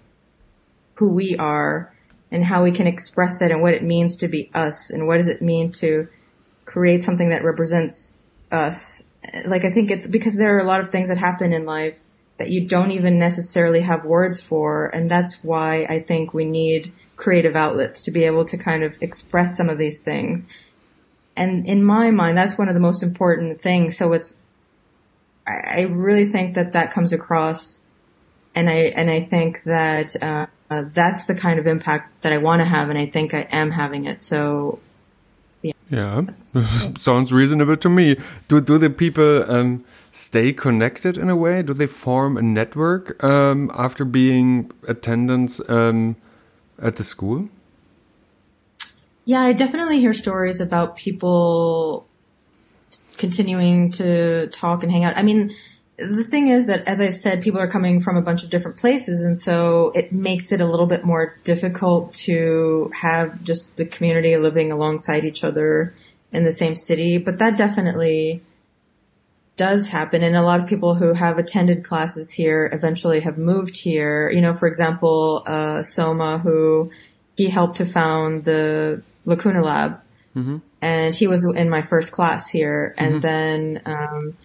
[0.94, 1.94] who we are
[2.30, 5.18] and how we can express that and what it means to be us and what
[5.18, 6.08] does it mean to
[6.64, 8.16] create something that represents
[8.50, 9.04] us.
[9.44, 12.00] Like I think it's because there are a lot of things that happen in life
[12.36, 14.86] that you don't even necessarily have words for.
[14.86, 19.00] And that's why I think we need creative outlets to be able to kind of
[19.00, 20.46] express some of these things.
[21.36, 23.96] And in my mind, that's one of the most important things.
[23.96, 24.34] So it's,
[25.46, 27.78] I, really think that that comes across
[28.54, 32.38] and I, and I think that, uh, uh, that's the kind of impact that I
[32.38, 32.88] want to have.
[32.88, 34.22] And I think I am having it.
[34.22, 34.80] So
[35.62, 35.72] yeah.
[35.90, 36.22] Yeah.
[36.98, 38.16] Sounds reasonable to me.
[38.48, 39.84] Do, do the people, um,
[40.14, 41.60] stay connected in a way?
[41.62, 46.16] Do they form a network um, after being attendants um,
[46.80, 47.48] at the school?
[49.24, 52.06] Yeah, I definitely hear stories about people
[53.16, 55.16] continuing to talk and hang out.
[55.16, 55.52] I mean,
[55.96, 58.76] the thing is that, as I said, people are coming from a bunch of different
[58.76, 63.84] places, and so it makes it a little bit more difficult to have just the
[63.84, 65.94] community living alongside each other
[66.32, 67.18] in the same city.
[67.18, 68.42] But that definitely
[69.56, 73.76] does happen and a lot of people who have attended classes here eventually have moved
[73.76, 74.30] here.
[74.30, 76.90] You know, for example, uh, Soma who
[77.36, 80.00] he helped to found the Lacuna Lab
[80.34, 80.58] mm-hmm.
[80.80, 83.20] and he was in my first class here and mm-hmm.
[83.20, 84.36] then, um,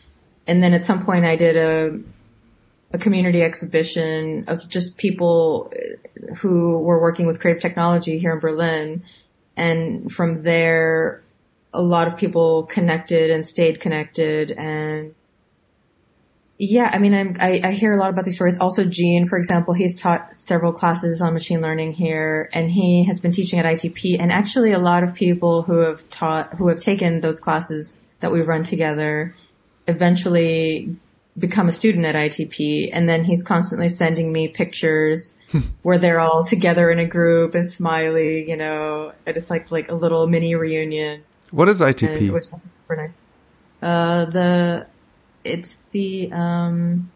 [0.47, 1.99] and then at some point I did a,
[2.91, 5.71] a community exhibition of just people
[6.37, 9.03] who were working with creative technology here in Berlin.
[9.55, 11.23] And from there,
[11.73, 15.13] a lot of people connected and stayed connected and
[16.61, 18.57] yeah, I mean, I'm, I, I hear a lot about these stories.
[18.57, 23.21] Also, Gene, for example, he's taught several classes on machine learning here, and he has
[23.21, 24.19] been teaching at ITP.
[24.19, 28.33] And actually, a lot of people who have taught, who have taken those classes that
[28.33, 29.33] we run together,
[29.87, 30.97] eventually
[31.37, 32.89] become a student at ITP.
[32.91, 35.33] And then he's constantly sending me pictures
[35.81, 39.89] where they're all together in a group and smiley, you know, and it's like like
[39.89, 41.23] a little mini reunion.
[41.51, 42.31] What is ITP?
[42.31, 43.23] which super nice.
[43.81, 44.85] Uh, the
[45.43, 47.09] it's the um,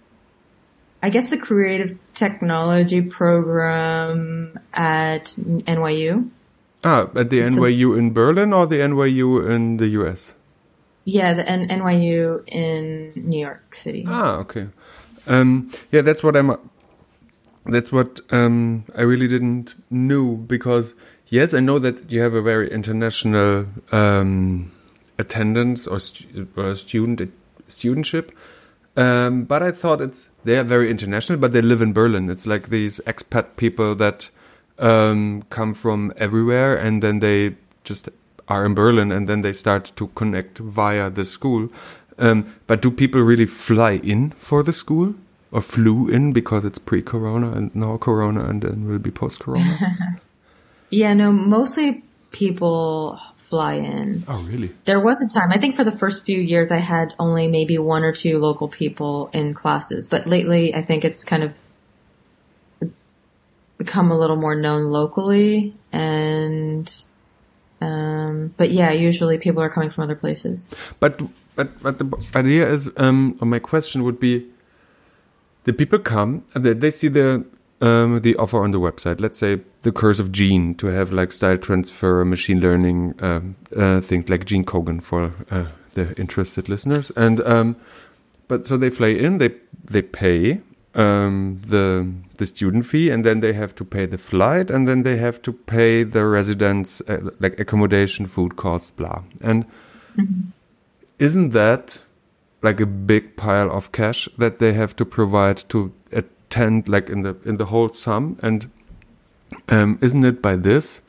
[1.01, 5.25] I guess the creative technology program at
[5.67, 6.29] NYU.
[6.83, 10.33] Ah, at the It's a- NYU in Berlin or the NYU in the US?
[11.05, 14.05] Yeah, the N- NYU in New York City.
[14.07, 14.67] Ah, okay.
[15.27, 16.55] Um, yeah, that's what I'm.
[17.65, 20.93] That's what um, I really didn't know because
[21.33, 24.71] yes, I know that you have a very international um,
[25.17, 27.33] attendance or, stu- or student
[27.67, 28.29] studentship,
[28.95, 32.29] um, but I thought it's they are very international, but they live in Berlin.
[32.29, 34.29] It's like these expat people that
[34.77, 38.09] um, come from everywhere, and then they just
[38.47, 41.69] are in Berlin, and then they start to connect via the school.
[42.19, 45.15] Um, but do people really fly in for the school,
[45.51, 50.19] or flew in because it's pre-corona and now corona, and then will be post-corona?
[50.89, 53.19] Yeah, no, mostly people
[53.49, 54.23] fly in.
[54.27, 54.71] oh, really?
[54.85, 57.77] There was a time, I think for the first few years I had only maybe
[57.77, 61.57] one or two local people in classes, but lately I think it's kind of
[63.77, 66.91] become a little more known locally and
[67.81, 70.69] um but yeah, usually people are coming from other places.
[70.99, 71.21] But
[71.55, 74.47] but but the idea is, um, or my question would be,
[75.65, 77.45] the people come and they see the
[77.83, 79.19] um, the offer on the website.
[79.19, 83.99] Let's say the curse of Gene to have like style transfer, machine learning um, uh,
[84.01, 87.11] things like Gene Kogan for uh, the interested listeners.
[87.17, 87.75] And um,
[88.47, 89.51] but so they fly in, they
[89.83, 90.61] they pay
[90.95, 92.07] um, the
[92.37, 95.41] the student fee, and then they have to pay the flight, and then they have
[95.41, 99.23] to pay the residence uh, like accommodation, food costs, blah.
[99.41, 99.65] And
[101.19, 102.01] isn't that
[102.61, 105.91] like a big pile of cash that they have to provide to
[106.53, 108.69] attend like in the in the whole sum and
[109.69, 111.01] um, isn't it by this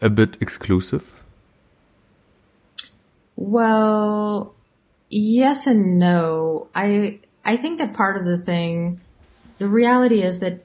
[0.00, 1.20] a bit exclusive
[3.40, 4.54] Well,
[5.08, 6.68] yes and no.
[6.74, 9.00] I I think that part of the thing,
[9.56, 10.62] the reality is that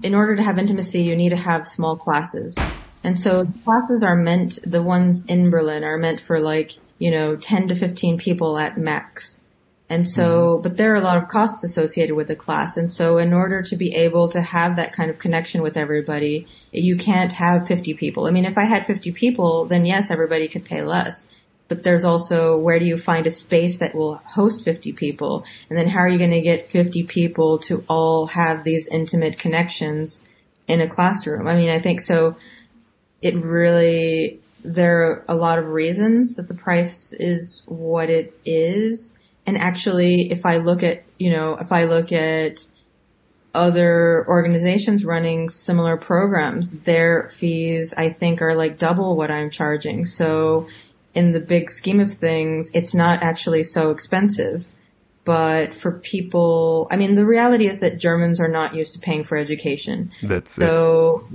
[0.00, 2.56] in order to have intimacy, you need to have small classes.
[3.02, 7.34] And so classes are meant, the ones in Berlin are meant for like, you know,
[7.34, 9.40] 10 to 15 people at max.
[9.88, 10.62] And so, mm-hmm.
[10.62, 12.76] but there are a lot of costs associated with the class.
[12.76, 16.46] And so in order to be able to have that kind of connection with everybody,
[16.72, 18.26] you can't have 50 people.
[18.26, 21.26] I mean, if I had 50 people, then yes, everybody could pay less.
[21.68, 25.44] But there's also where do you find a space that will host 50 people?
[25.68, 29.38] And then how are you going to get 50 people to all have these intimate
[29.38, 30.22] connections
[30.68, 31.46] in a classroom?
[31.46, 32.36] I mean, I think so.
[33.22, 39.13] It really, there are a lot of reasons that the price is what it is.
[39.46, 42.64] And actually, if I look at, you know, if I look at
[43.54, 50.06] other organizations running similar programs, their fees, I think, are like double what I'm charging.
[50.06, 50.66] So
[51.14, 54.66] in the big scheme of things, it's not actually so expensive.
[55.24, 59.24] But for people, I mean, the reality is that Germans are not used to paying
[59.24, 60.10] for education.
[60.22, 61.28] that's it So,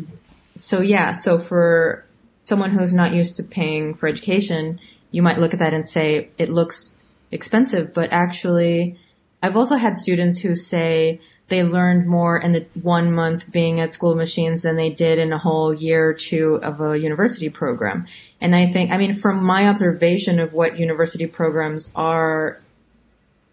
[0.56, 2.06] so yeah, so for
[2.46, 4.80] someone who's not used to paying for education,
[5.12, 6.99] you might look at that and say it looks
[7.32, 8.98] expensive, but actually,
[9.42, 13.94] I've also had students who say they learned more in the one month being at
[13.94, 17.50] School of Machines than they did in a whole year or two of a university
[17.50, 18.06] program.
[18.40, 22.62] And I think, I mean, from my observation of what university programs are,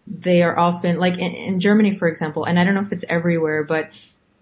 [0.05, 3.05] they are often, like in, in Germany, for example, and I don't know if it's
[3.09, 3.89] everywhere, but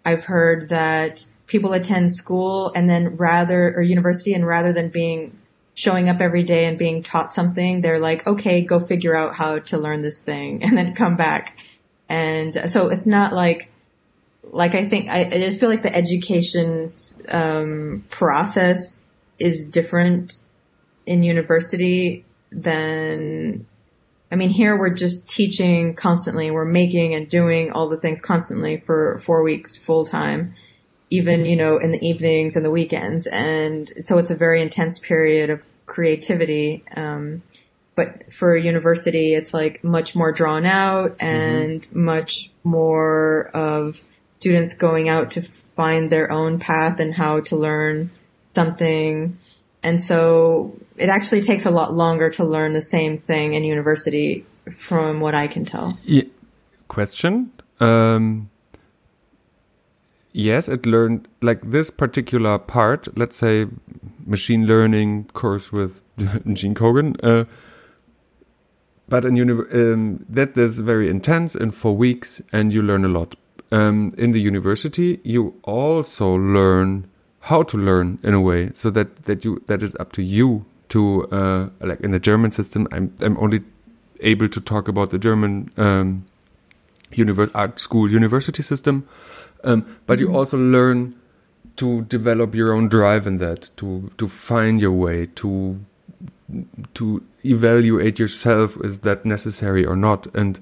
[0.04, 5.40] I've heard that people attend school and then rather, or university and rather than being,
[5.76, 9.60] showing up every day and being taught something, they're like, okay, go figure out how
[9.60, 11.58] to learn this thing and then come back.
[12.10, 13.70] And so it's not like,
[14.44, 16.88] like I think, I, I feel like the education,
[17.28, 19.02] um, process
[19.38, 20.38] is different
[21.06, 23.66] in university than
[24.32, 26.52] I mean, here we're just teaching constantly.
[26.52, 30.56] We're making and doing all the things constantly for four weeks full time,
[31.10, 33.28] even, you know, in the evenings and the weekends.
[33.28, 36.84] And so it's a very intense period of creativity.
[36.96, 37.44] Um,
[37.96, 44.04] but for university, it's like much more drawn out and much more of
[44.40, 48.12] students going out to find their own path and how to learn
[48.54, 49.38] something.
[49.82, 54.46] And so it actually takes a lot longer to learn the same thing in university
[54.72, 55.98] from what I can tell.
[56.04, 56.24] Yeah.
[56.88, 57.52] Question.
[57.80, 58.50] Um,
[60.36, 63.08] yes, it learned like this particular part.
[63.18, 63.68] Let's say
[64.26, 66.02] machine learning course with
[66.54, 67.16] Gene Kogan.
[67.24, 67.46] Uh,
[69.08, 73.08] but in uni- um, that is very intense and for weeks, and you learn a
[73.08, 73.36] lot.
[73.72, 77.08] Um, in the university, you also learn
[77.42, 80.66] how to learn in a way, so that that you that is up to you
[80.90, 82.88] to uh, like in the German system.
[82.92, 83.62] I'm I'm only
[84.22, 86.26] able to talk about the German um,
[87.12, 89.08] univer- art school university system,
[89.66, 91.16] um, but you also learn
[91.76, 95.80] to develop your own drive in that, to to find your way, to
[96.94, 100.60] to evaluate yourself is that necessary or not, and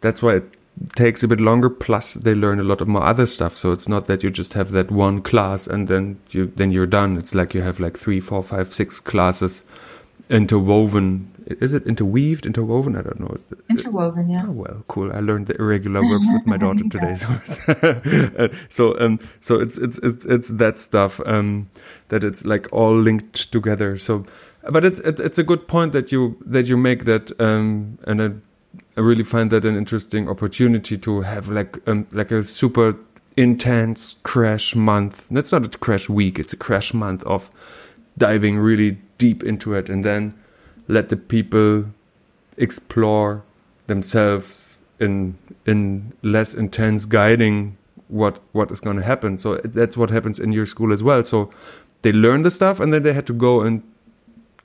[0.00, 0.54] that's why it
[0.94, 1.68] takes a bit longer.
[1.70, 3.56] Plus, they learn a lot of more other stuff.
[3.56, 6.86] So it's not that you just have that one class and then you then you're
[6.86, 7.16] done.
[7.16, 9.62] It's like you have like three, four, five, six classes
[10.30, 11.30] interwoven.
[11.48, 12.94] Is it interweaved, interwoven?
[12.94, 13.34] I don't know.
[13.70, 14.44] Interwoven, yeah.
[14.46, 15.10] Oh well, cool.
[15.12, 19.78] I learned the irregular verbs with my daughter today, so it's, so um so it's
[19.78, 21.70] it's it's it's that stuff um
[22.08, 23.96] that it's like all linked together.
[23.96, 24.26] So,
[24.70, 28.30] but it's it's a good point that you that you make that um and I,
[28.98, 32.94] I really find that an interesting opportunity to have like um like a super
[33.38, 35.26] intense crash month.
[35.30, 37.50] That's not a crash week; it's a crash month of
[38.18, 40.34] diving really deep into it and then
[40.88, 41.84] let the people
[42.56, 43.42] explore
[43.86, 47.76] themselves in in less intense guiding
[48.08, 49.38] what what is going to happen.
[49.38, 51.22] So that's what happens in your school as well.
[51.24, 51.50] So
[52.02, 53.82] they learn the stuff and then they had to go and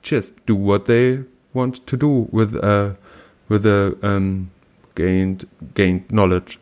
[0.02, 1.22] just do what they
[1.52, 2.94] want to do with uh
[3.48, 4.50] with the um
[4.94, 6.58] gained gained knowledge.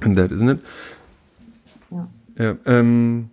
[0.00, 0.60] And that isn't it?
[1.90, 2.06] Yeah.
[2.38, 3.30] yeah um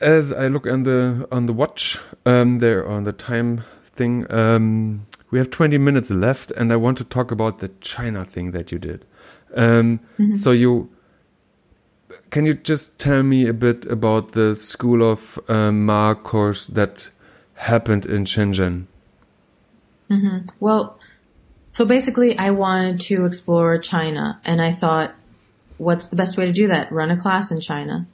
[0.00, 3.64] as I look on the on the watch um, there on the time
[3.98, 8.24] thing, um, we have 20 minutes left, and I want to talk about the China
[8.24, 9.04] thing that you did.
[9.54, 10.00] Um,
[10.36, 10.88] So you
[12.30, 17.10] can you just tell me a bit about the School of um, Ma course that
[17.54, 18.86] happened in Shenzhen?
[20.60, 20.98] Well,
[21.72, 25.14] so basically, I wanted to explore China, and I thought,
[25.76, 26.90] what's the best way to do that?
[26.90, 28.06] Run a class in China,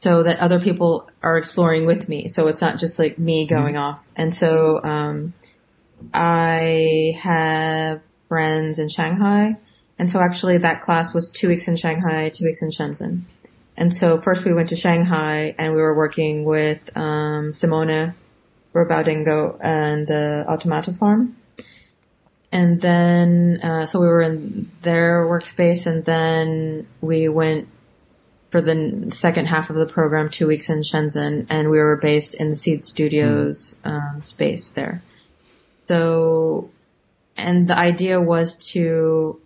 [0.00, 2.28] so that other people are exploring with me.
[2.28, 4.08] So it's not just like me going off.
[4.14, 5.34] And so um,
[6.12, 9.56] I have friends in Shanghai,
[9.98, 13.22] and so actually that class was two weeks in Shanghai, two weeks in Shenzhen.
[13.76, 18.14] And so first we went to Shanghai, and we were working with um, Simone
[18.74, 21.36] Rebaudengo and the Automata Farm.
[22.52, 27.68] And then, uh, so we were in their workspace and then we went
[28.56, 32.32] for the second half of the program, two weeks in Shenzhen, and we were based
[32.32, 35.02] in the Seeed Studios um, space there.
[35.88, 36.70] So,
[37.36, 39.38] and the idea was to,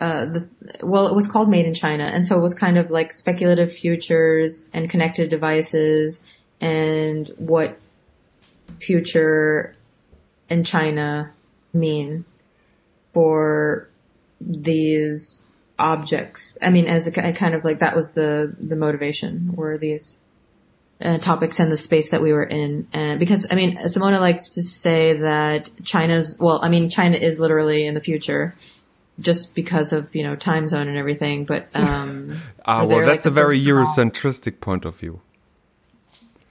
[0.00, 0.48] uh, the,
[0.82, 3.70] well, it was called Made in China, and so it was kind of like speculative
[3.70, 6.24] futures and connected devices
[6.60, 7.78] and what
[8.80, 9.76] future
[10.48, 11.30] in China
[11.72, 12.24] mean
[13.14, 13.88] for
[14.40, 15.42] these
[15.80, 16.56] objects.
[16.62, 20.20] I mean, as a ki- kind of like that was the the motivation were these
[21.02, 24.50] uh, topics and the space that we were in, and because I mean, Simona likes
[24.50, 28.54] to say that China's well, I mean, China is literally in the future.
[29.18, 33.28] Just because of you know time zone and everything, but um, Ah, well, that's the
[33.28, 33.60] a very.
[33.60, 35.20] Eurocentristic point of view.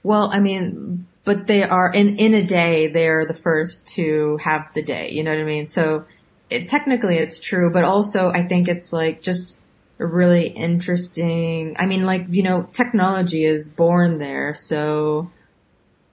[0.04, 2.86] Well, I mean, but they are in in a day.
[2.86, 5.10] They're the first to have the day.
[5.10, 5.66] You know what I mean?
[5.66, 6.04] So
[6.50, 9.60] it, technically, it's true, but also I think it's like just
[9.98, 11.76] really interesting.
[11.78, 15.30] I mean, like you know, technology is born there, so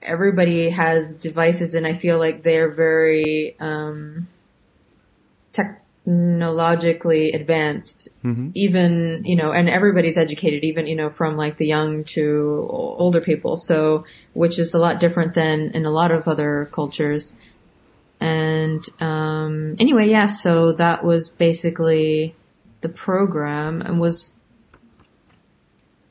[0.01, 4.27] everybody has devices, and I feel like they're very um,
[5.51, 8.07] technologically advanced
[8.53, 13.19] even you know and everybody's educated even you know from like the young to older
[13.19, 17.33] people so which is a lot different than in a lot of other cultures
[18.19, 22.35] and um anyway yeah so that was basically
[22.81, 24.33] the program and was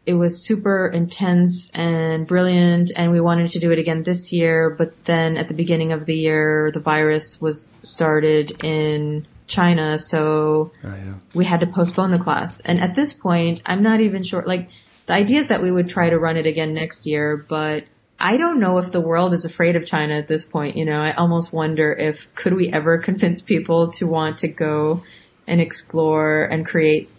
[0.05, 4.71] it was super intense and brilliant and we wanted to do it again this year
[4.71, 10.73] but then at the beginning of the year the virus was started in China so
[10.85, 11.15] Ah, yeah.
[11.35, 12.61] we had to postpone the class.
[12.61, 14.71] And at this point, I'm not even sure, like,
[15.07, 17.85] the idea is that we would try to run it again next year, but
[18.19, 20.77] I don't know if the world is afraid of China at this point.
[20.77, 25.03] You know, I almost wonder if, could we ever convince people to want to go
[25.47, 27.11] and explore and create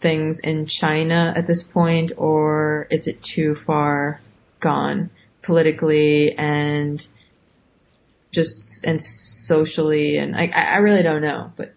[0.00, 4.20] things in China at this point, or is it too far
[4.60, 5.10] gone
[5.42, 7.06] politically and
[8.30, 10.16] just, and socially?
[10.16, 11.74] And I, I really don't know, but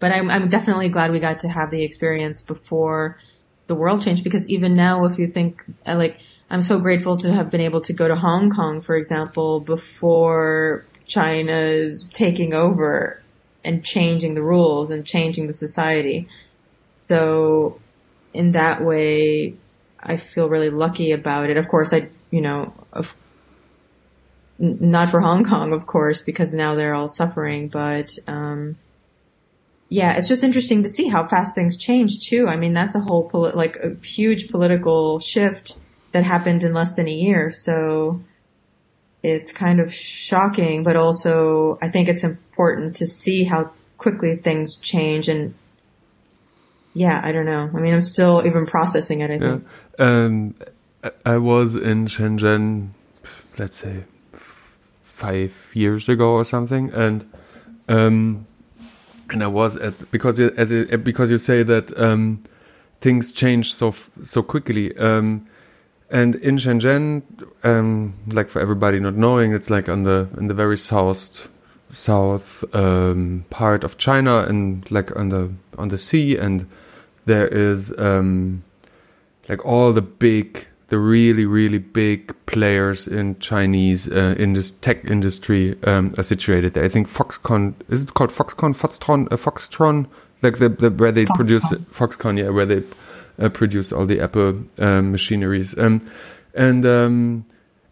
[0.00, 3.18] but I'm, I'm definitely glad we got to have the experience before
[3.66, 6.20] the world changed because even now, if you think, uh, like,
[6.50, 10.86] I'm so grateful to have been able to go to Hong Kong, for example, before
[11.06, 13.22] China's taking over
[13.64, 16.28] and changing the rules and changing the society.
[17.08, 17.80] So
[18.32, 19.56] in that way,
[20.00, 21.56] I feel really lucky about it.
[21.58, 23.12] Of course, I, you know, of
[24.58, 28.76] not for Hong Kong, of course, because now they're all suffering, but, um,
[29.88, 32.46] yeah, it's just interesting to see how fast things change too.
[32.46, 35.78] I mean, that's a whole poli- like a huge political shift
[36.12, 37.50] that happened in less than a year.
[37.50, 38.22] So
[39.22, 44.76] it's kind of shocking, but also I think it's important to see how quickly things
[44.76, 45.54] change and
[46.94, 47.70] yeah, I don't know.
[47.72, 49.66] I mean, I'm still even processing it, I think.
[49.98, 50.54] Um,
[51.24, 52.88] I- was in Shenzhen,
[53.56, 54.04] let's say
[55.04, 57.30] five years ago or something, and
[57.88, 58.46] um,
[59.30, 62.42] and I was at because as it, because you say that um,
[63.00, 64.96] things change so so quickly.
[64.96, 65.46] Um,
[66.10, 67.22] and in Shenzhen,
[67.64, 71.48] um, like for everybody not knowing, it's like on the in the very south
[71.90, 76.66] south um, part of China, and like on the on the sea, and
[77.26, 78.62] there is um,
[79.48, 85.04] like all the big, the really really big players in Chinese uh, in this tech
[85.04, 86.84] industry um, are situated there.
[86.84, 90.06] I think Foxconn is it called Foxconn, Foxtron, uh, Foxtron,
[90.40, 92.82] like the, the where they produce Foxconn, yeah, where they
[93.38, 95.76] uh, produce all the Apple um, machineries.
[95.78, 96.10] Um,
[96.54, 97.44] and um,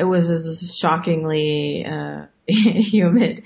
[0.00, 3.42] It was as shockingly uh, humid,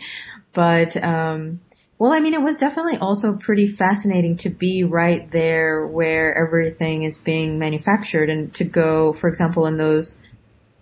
[0.52, 1.60] but um,
[1.98, 7.02] well, I mean, it was definitely also pretty fascinating to be right there where everything
[7.02, 10.16] is being manufactured, and to go, for example, in those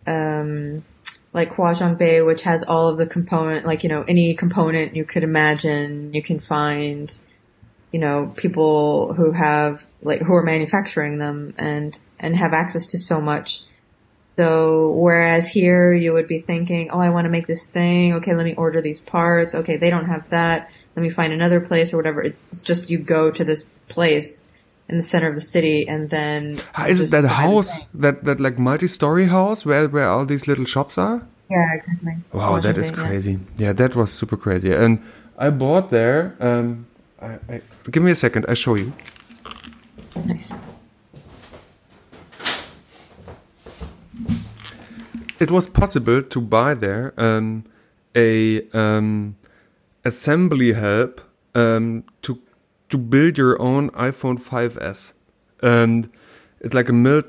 [0.07, 0.85] um,
[1.33, 5.25] like Huaqiangbei, which has all of the component, like you know, any component you could
[5.25, 7.19] imagine, you can find
[7.93, 12.99] you know, people who have like who are manufacturing them and and have access to
[12.99, 13.63] so much.
[14.37, 18.15] So whereas here you would be thinking, oh, I want to make this thing.
[18.15, 19.55] Okay, let me order these parts.
[19.55, 20.71] Okay, they don't have that.
[20.97, 22.23] Let me find another place or whatever.
[22.23, 24.45] It's just you go to this place
[24.89, 28.59] in the center of the city and then is it that house that that like
[28.59, 32.17] multi-story house where where all these little shops are Yeah, exactly.
[32.33, 33.09] Wow, that is Washington, yeah.
[33.09, 33.39] crazy.
[33.57, 33.73] Yeah.
[33.73, 34.73] that was super crazy.
[34.73, 35.03] And
[35.37, 36.35] I bought there.
[36.41, 36.87] Um,
[37.21, 37.61] I, I,
[37.91, 38.47] give me a second.
[38.49, 38.93] I show you.
[40.25, 40.53] Nice.
[45.43, 47.65] It was possible to buy there um,
[48.15, 49.35] a um,
[50.05, 51.21] assembly help
[51.57, 52.41] um, to
[52.91, 55.13] to build your own iPhone 5s,
[55.61, 56.09] and
[56.61, 57.25] it's like a mil.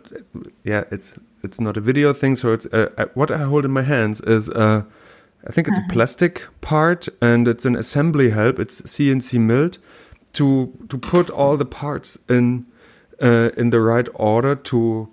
[0.64, 2.36] Yeah, it's it's not a video thing.
[2.36, 4.84] So it's uh, uh, what I hold in my hands is uh,
[5.48, 8.60] I think it's a plastic part, and it's an assembly help.
[8.60, 9.80] It's CNC milled
[10.34, 12.68] to to put all the parts in
[13.20, 15.10] uh, in the right order to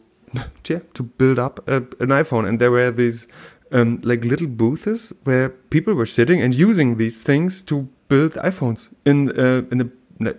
[0.69, 2.49] yeah to build up a, an iPhone.
[2.49, 3.29] And there were these
[3.73, 8.89] um, like little booths where people were sitting and using these things to build iPhones
[9.05, 10.35] in uh, in a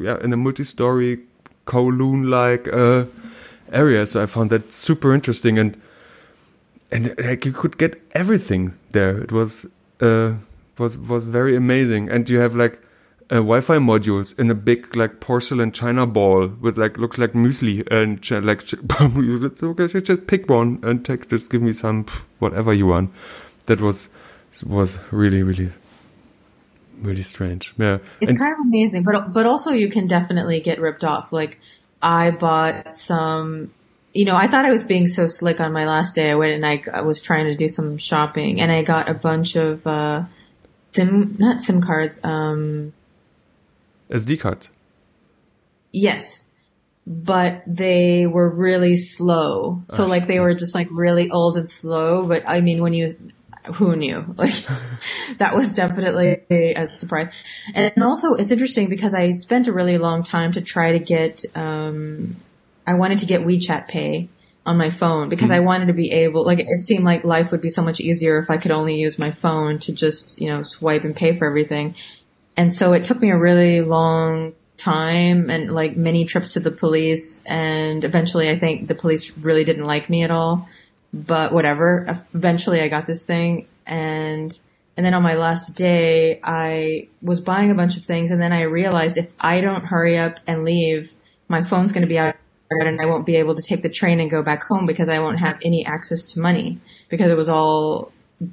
[0.00, 1.20] yeah in a multi-story
[1.66, 3.04] Kowloon like uh,
[3.72, 4.06] area.
[4.06, 5.80] So I found that super interesting and
[6.90, 9.18] and like you could get everything there.
[9.18, 9.66] It was
[10.00, 10.34] uh,
[10.78, 12.80] was was very amazing, and you have like
[13.30, 17.86] uh, Wi-Fi modules in a big like porcelain china ball with like looks like muesli
[17.90, 18.74] and ch- like ch-
[19.62, 22.04] okay, just pick one and take just give me some
[22.38, 23.10] whatever you want.
[23.66, 24.10] That was
[24.62, 25.72] was really really
[27.00, 27.74] really strange.
[27.78, 31.32] Yeah, it's and, kind of amazing, but but also you can definitely get ripped off.
[31.32, 31.58] Like
[32.02, 33.72] I bought some.
[34.12, 36.30] You know, I thought I was being so slick on my last day.
[36.30, 39.14] I went and I, I was trying to do some shopping, and I got a
[39.14, 40.22] bunch of uh,
[40.92, 42.92] sim, not sim cards, um,
[44.14, 44.70] SD cards.
[45.92, 46.44] Yes.
[47.06, 49.82] But they were really slow.
[49.90, 52.94] So Oh, like they were just like really old and slow, but I mean when
[52.94, 53.16] you
[53.74, 54.24] who knew?
[54.38, 54.54] Like
[55.38, 57.28] that was definitely a surprise.
[57.74, 61.44] And also it's interesting because I spent a really long time to try to get
[61.54, 62.36] um
[62.86, 64.28] I wanted to get WeChat Pay
[64.66, 67.60] on my phone because I wanted to be able like it seemed like life would
[67.60, 70.62] be so much easier if I could only use my phone to just, you know,
[70.62, 71.96] swipe and pay for everything.
[72.56, 76.70] And so it took me a really long time and like many trips to the
[76.70, 80.68] police and eventually I think the police really didn't like me at all.
[81.12, 82.06] But whatever.
[82.34, 84.58] Eventually I got this thing and
[84.96, 88.52] and then on my last day I was buying a bunch of things and then
[88.52, 91.12] I realized if I don't hurry up and leave,
[91.48, 92.36] my phone's going to be out
[92.70, 95.18] and I won't be able to take the train and go back home because I
[95.18, 98.12] won't have any access to money because it was all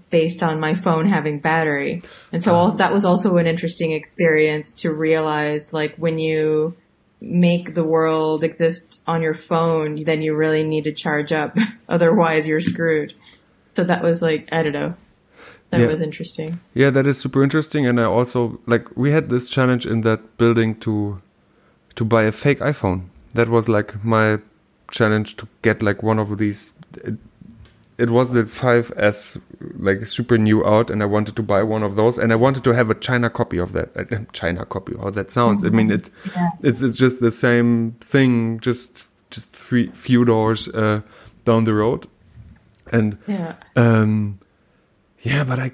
[0.10, 2.02] based on my phone having battery.
[2.32, 2.62] And so uh-huh.
[2.62, 6.76] all, that was also an interesting experience to realize like when you
[7.20, 11.56] make the world exist on your phone, then you really need to charge up.
[11.89, 13.14] Otherwise you're screwed.
[13.76, 14.96] So that was like, I don't know.
[15.70, 15.88] That Yeah.
[15.88, 16.60] was interesting.
[16.74, 17.88] Yeah, that is super interesting.
[17.88, 21.22] And I also like we had this challenge in that building to
[21.96, 23.04] to buy a fake iPhone.
[23.34, 24.39] That was like my
[24.92, 26.74] challenge to get like one of these.
[27.98, 29.39] It, was the 5S,
[29.78, 32.64] like super new out, and I wanted to buy one of those, and I wanted
[32.64, 33.96] to have a China copy of that.
[33.96, 35.64] Uh, China copy, how that sounds.
[35.64, 36.50] I mean, it Yeah.
[36.62, 41.02] it's it's just the same thing, just just three few doors uh,
[41.46, 42.08] down the road,
[42.92, 43.56] and Yeah.
[43.76, 44.39] um,
[45.22, 45.72] yeah, but I,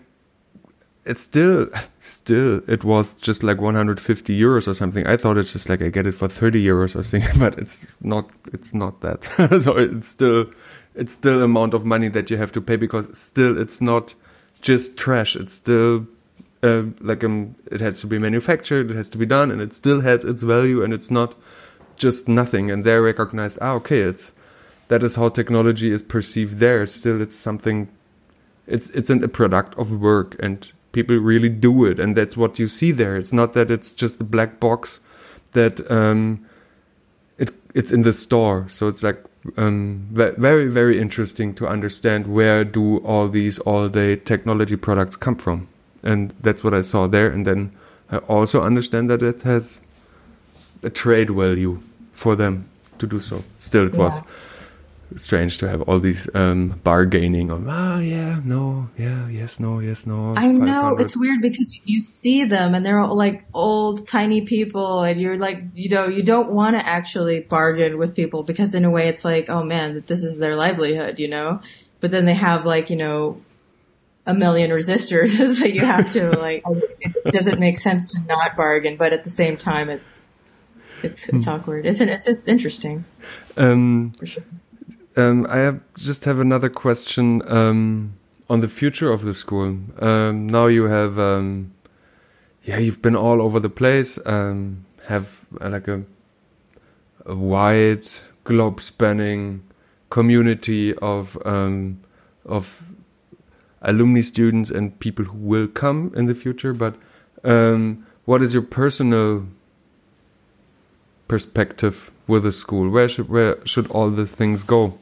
[1.06, 5.08] it's still, still, it was just like 150 euros or something.
[5.08, 7.86] I thought it's just like I get it for 30 euros or something, but it's
[8.02, 9.24] not, it's not that.
[9.64, 10.48] so it's still,
[10.98, 14.16] it's still amount of money that you have to pay because still it's not
[14.62, 15.36] just trash.
[15.36, 16.08] It's still,
[16.64, 19.74] uh, like um, it has to be manufactured, it has to be done, and it
[19.74, 21.36] still has its value, and it's not
[21.98, 22.72] just nothing.
[22.72, 24.32] And they recognize, ah, okay, it's
[24.88, 26.86] that is how technology is perceived there.
[26.88, 27.90] Still, it's something
[28.68, 32.60] it's it's an, a product of work and people really do it and that's what
[32.60, 35.00] you see there it's not that it's just a black box
[35.54, 36.46] that um
[37.38, 39.24] it it's in the store so it's like
[39.56, 45.36] um very very interesting to understand where do all these all day technology products come
[45.36, 45.68] from.
[46.04, 47.30] And that's what i saw there.
[47.30, 47.72] And then
[48.12, 49.80] i also understand that it has
[50.84, 51.80] a trade value
[52.14, 52.70] for them
[53.00, 53.44] to do so.
[53.60, 54.28] Still it was Yeah.
[55.16, 57.68] Strange to have all these um, bargaining on.
[57.70, 60.36] Oh yeah, no, yeah, yes, no, yes, no.
[60.36, 65.04] I know it's weird because you see them and they're all like old, tiny people,
[65.04, 68.86] and you're like, you know, you don't want to actually bargain with people because in
[68.86, 71.62] a way it's like, oh man, that this is their livelihood, you know.
[72.00, 73.42] But then they have like, you know,
[74.26, 76.64] a million resistors, so you have to like.
[77.00, 80.20] It doesn't make sense to not bargain, but at the same time, it's
[81.04, 81.86] it's it's awkward.
[81.86, 83.06] It's it's, it's interesting
[83.56, 84.44] Um, for sure.
[85.18, 88.14] Um, I have, just have another question um,
[88.50, 89.78] on the future of the school.
[90.00, 91.74] Um, now you have, um,
[92.64, 94.20] yeah, you've been all over the place.
[94.26, 96.04] Um, have uh, like a,
[97.26, 98.08] a wide,
[98.44, 99.64] globe-spanning
[100.10, 102.00] community of um,
[102.46, 102.84] of
[103.82, 106.74] alumni students and people who will come in the future.
[106.74, 106.96] But
[108.26, 109.46] what is your personal
[111.28, 112.90] perspective with the school?
[112.90, 114.98] Where should where should all these things go?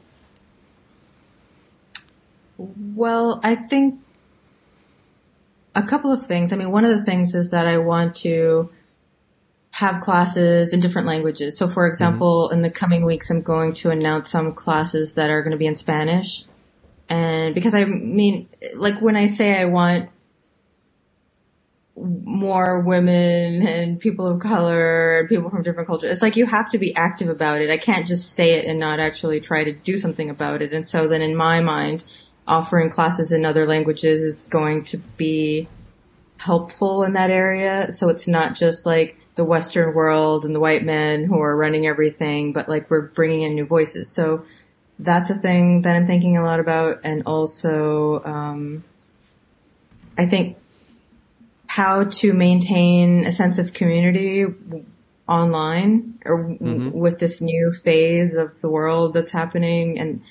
[2.58, 4.00] Well, I think
[5.74, 6.52] a couple of things.
[6.52, 8.70] I mean, one of the things is that I want to
[9.70, 11.58] have classes in different languages.
[11.58, 15.42] So, for example, in the coming weeks, I'm going to announce some classes that are
[15.42, 16.44] going to be in Spanish.
[17.10, 20.08] And because I mean, like when I say I want
[21.94, 26.70] more women and people of color and people from different cultures, it's like you have
[26.70, 27.70] to be active about it.
[27.70, 30.72] I can't just say it and not actually try to do something about it.
[30.72, 32.02] And so then in my mind,
[32.46, 35.68] offering classes in other languages is going to be
[36.38, 37.92] helpful in that area.
[37.92, 41.86] So it's not just like the Western world and the white men who are running
[41.86, 44.10] everything, but like we're bringing in new voices.
[44.10, 44.44] So
[44.98, 47.00] that's a thing that I'm thinking a lot about.
[47.04, 48.84] And also, um,
[50.16, 50.56] I think
[51.66, 54.46] how to maintain a sense of community
[55.28, 56.90] online or mm-hmm.
[56.90, 60.22] with this new phase of the world that's happening and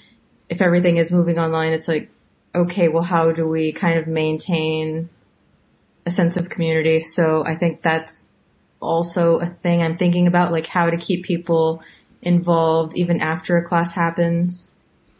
[0.50, 2.10] if everything is moving online it's like
[2.54, 5.10] okay well how do we kind of maintain
[6.08, 7.00] a sense of community?
[7.00, 8.28] So i think that's
[8.80, 11.82] also a thing i'm thinking about like how to keep people
[12.22, 14.70] involved even after a class happens.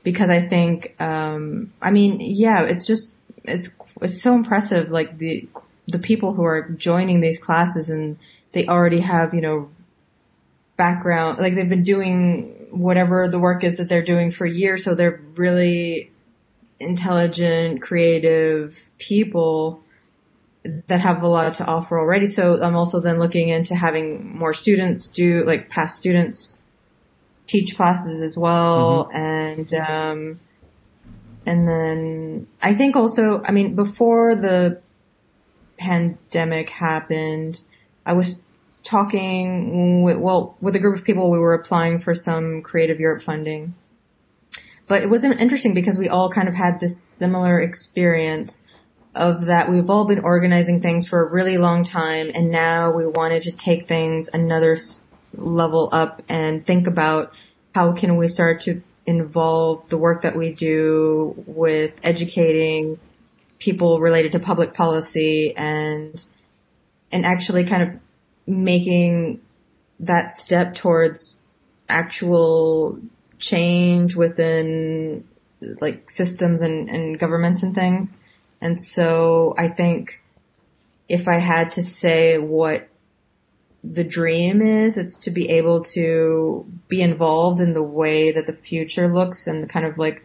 [0.04, 3.12] Because i think um i mean yeah it's just
[3.44, 3.70] it's
[4.02, 5.48] it's so impressive like the
[5.88, 8.18] the people who are joining these classes and
[8.52, 9.70] they already have, you know,
[10.78, 14.84] background, like they've been doing whatever the work is that they're doing for years.
[14.84, 16.12] So they're really
[16.80, 19.82] intelligent, creative people
[20.88, 22.28] that have a lot to offer already.
[22.28, 26.60] So I'm also then looking into having more students do, like past students
[27.46, 29.06] teach classes as well.
[29.06, 29.18] Mm-hmm.
[29.18, 30.40] And, um,
[31.46, 34.82] and then I think also, I mean, before the
[35.78, 37.62] pandemic happened,
[38.06, 38.40] I was
[38.86, 43.24] talking with, well, with a group of people, we were applying for some Creative Europe
[43.24, 43.74] funding.
[44.88, 48.62] But it was interesting because we all kind of had this similar experience
[49.16, 53.08] of that we've all been organizing things for a really long time and now we
[53.08, 54.78] wanted to take things another
[55.34, 57.32] level up and think about
[57.74, 63.00] how can we start to involve the work that we do with educating
[63.58, 66.26] people related to public policy and
[67.12, 67.98] and actually kind of
[68.48, 69.42] making
[70.00, 71.36] that step towards
[71.88, 73.00] actual
[73.40, 75.24] change within
[75.82, 78.18] like systems and, and governments and things.
[78.62, 80.22] And so I think
[81.08, 82.90] if I had to say what
[83.84, 88.54] the dream is, it's to be able to be involved in the way that the
[88.54, 90.24] future looks and kind of like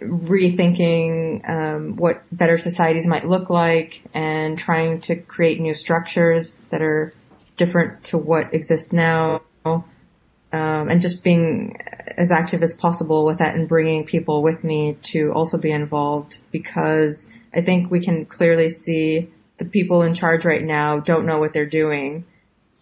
[0.00, 6.82] rethinking um, what better societies might look like and trying to create new structures that
[6.82, 7.12] are
[7.56, 9.42] different to what exists now.
[9.64, 11.78] Um, and just being
[12.18, 16.36] as active as possible with that and bringing people with me to also be involved
[16.50, 21.38] because I think we can clearly see the people in charge right now don't know
[21.38, 22.26] what they're doing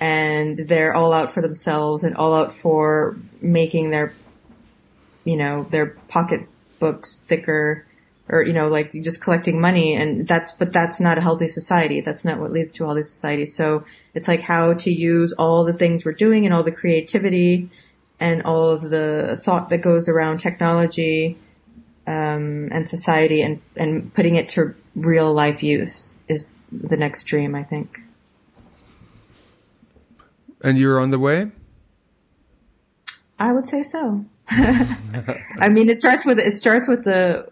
[0.01, 4.15] and they're all out for themselves and all out for making their,
[5.25, 6.49] you know, their pocket
[6.81, 7.87] books thicker
[8.31, 12.01] or, you know, like just collecting money and that's, but that's not a healthy society.
[12.01, 13.57] That's not what leads to all these societies.
[13.57, 17.71] So it's like how to use all the things we're doing and all the creativity
[18.21, 21.39] and all of the thought that goes around technology,
[22.07, 27.55] um, and society and, and putting it to real life use is the next dream,
[27.55, 27.99] I think.
[30.63, 31.51] And you're on the way?
[33.39, 34.25] I would say so.
[34.51, 37.49] I mean, it starts with it starts with the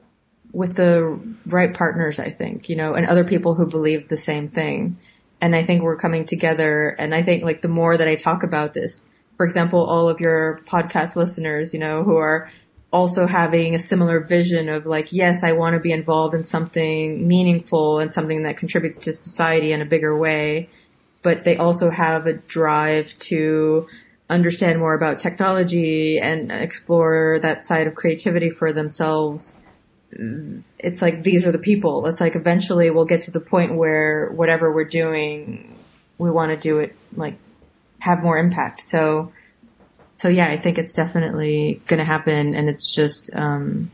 [0.52, 4.48] with the right partners, I think, you know, and other people who believe the same
[4.48, 4.98] thing.
[5.40, 6.88] And I think we're coming together.
[6.88, 10.20] And I think like the more that I talk about this, for example, all of
[10.20, 12.50] your podcast listeners, you know, who are
[12.90, 17.28] also having a similar vision of like, yes, I want to be involved in something
[17.28, 20.70] meaningful and something that contributes to society in a bigger way.
[21.22, 23.86] But they also have a drive to
[24.30, 29.54] understand more about technology and explore that side of creativity for themselves.
[30.10, 32.06] It's like these are the people.
[32.06, 35.76] It's like eventually we'll get to the point where whatever we're doing,
[36.16, 37.36] we want to do it like
[37.98, 38.80] have more impact.
[38.80, 39.32] So,
[40.16, 43.90] so yeah, I think it's definitely going to happen, and it's just um,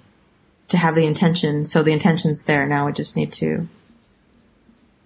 [0.69, 1.67] to have the intention.
[1.67, 2.87] So the intention's there now.
[2.87, 3.69] We just need to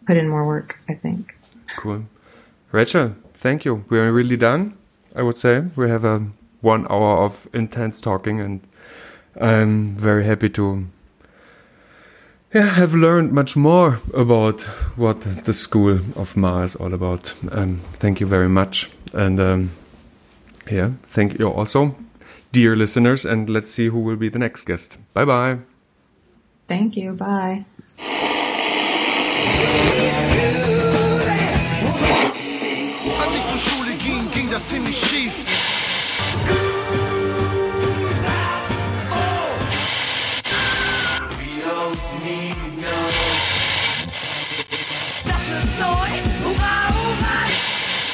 [0.06, 0.78] put in more work.
[0.88, 1.36] I think.
[1.76, 2.04] Cool,
[2.70, 3.14] Rachel.
[3.34, 3.84] Thank you.
[3.88, 4.76] We're really done.
[5.16, 5.64] I would say.
[5.74, 6.26] We have a
[6.60, 8.60] one hour of intense talking, and
[9.40, 10.86] I'm very happy to
[12.54, 14.62] yeah, have learned much more about
[14.96, 17.34] what the School of Ma is all about.
[17.52, 18.90] Um, thank you very much.
[19.12, 19.70] And um,
[20.70, 21.94] yeah, thank you also,
[22.52, 23.24] dear listeners.
[23.24, 24.96] And let's see who will be the next guest.
[25.14, 25.58] Bye bye.
[26.68, 27.12] Thank you.
[27.12, 27.64] Bye.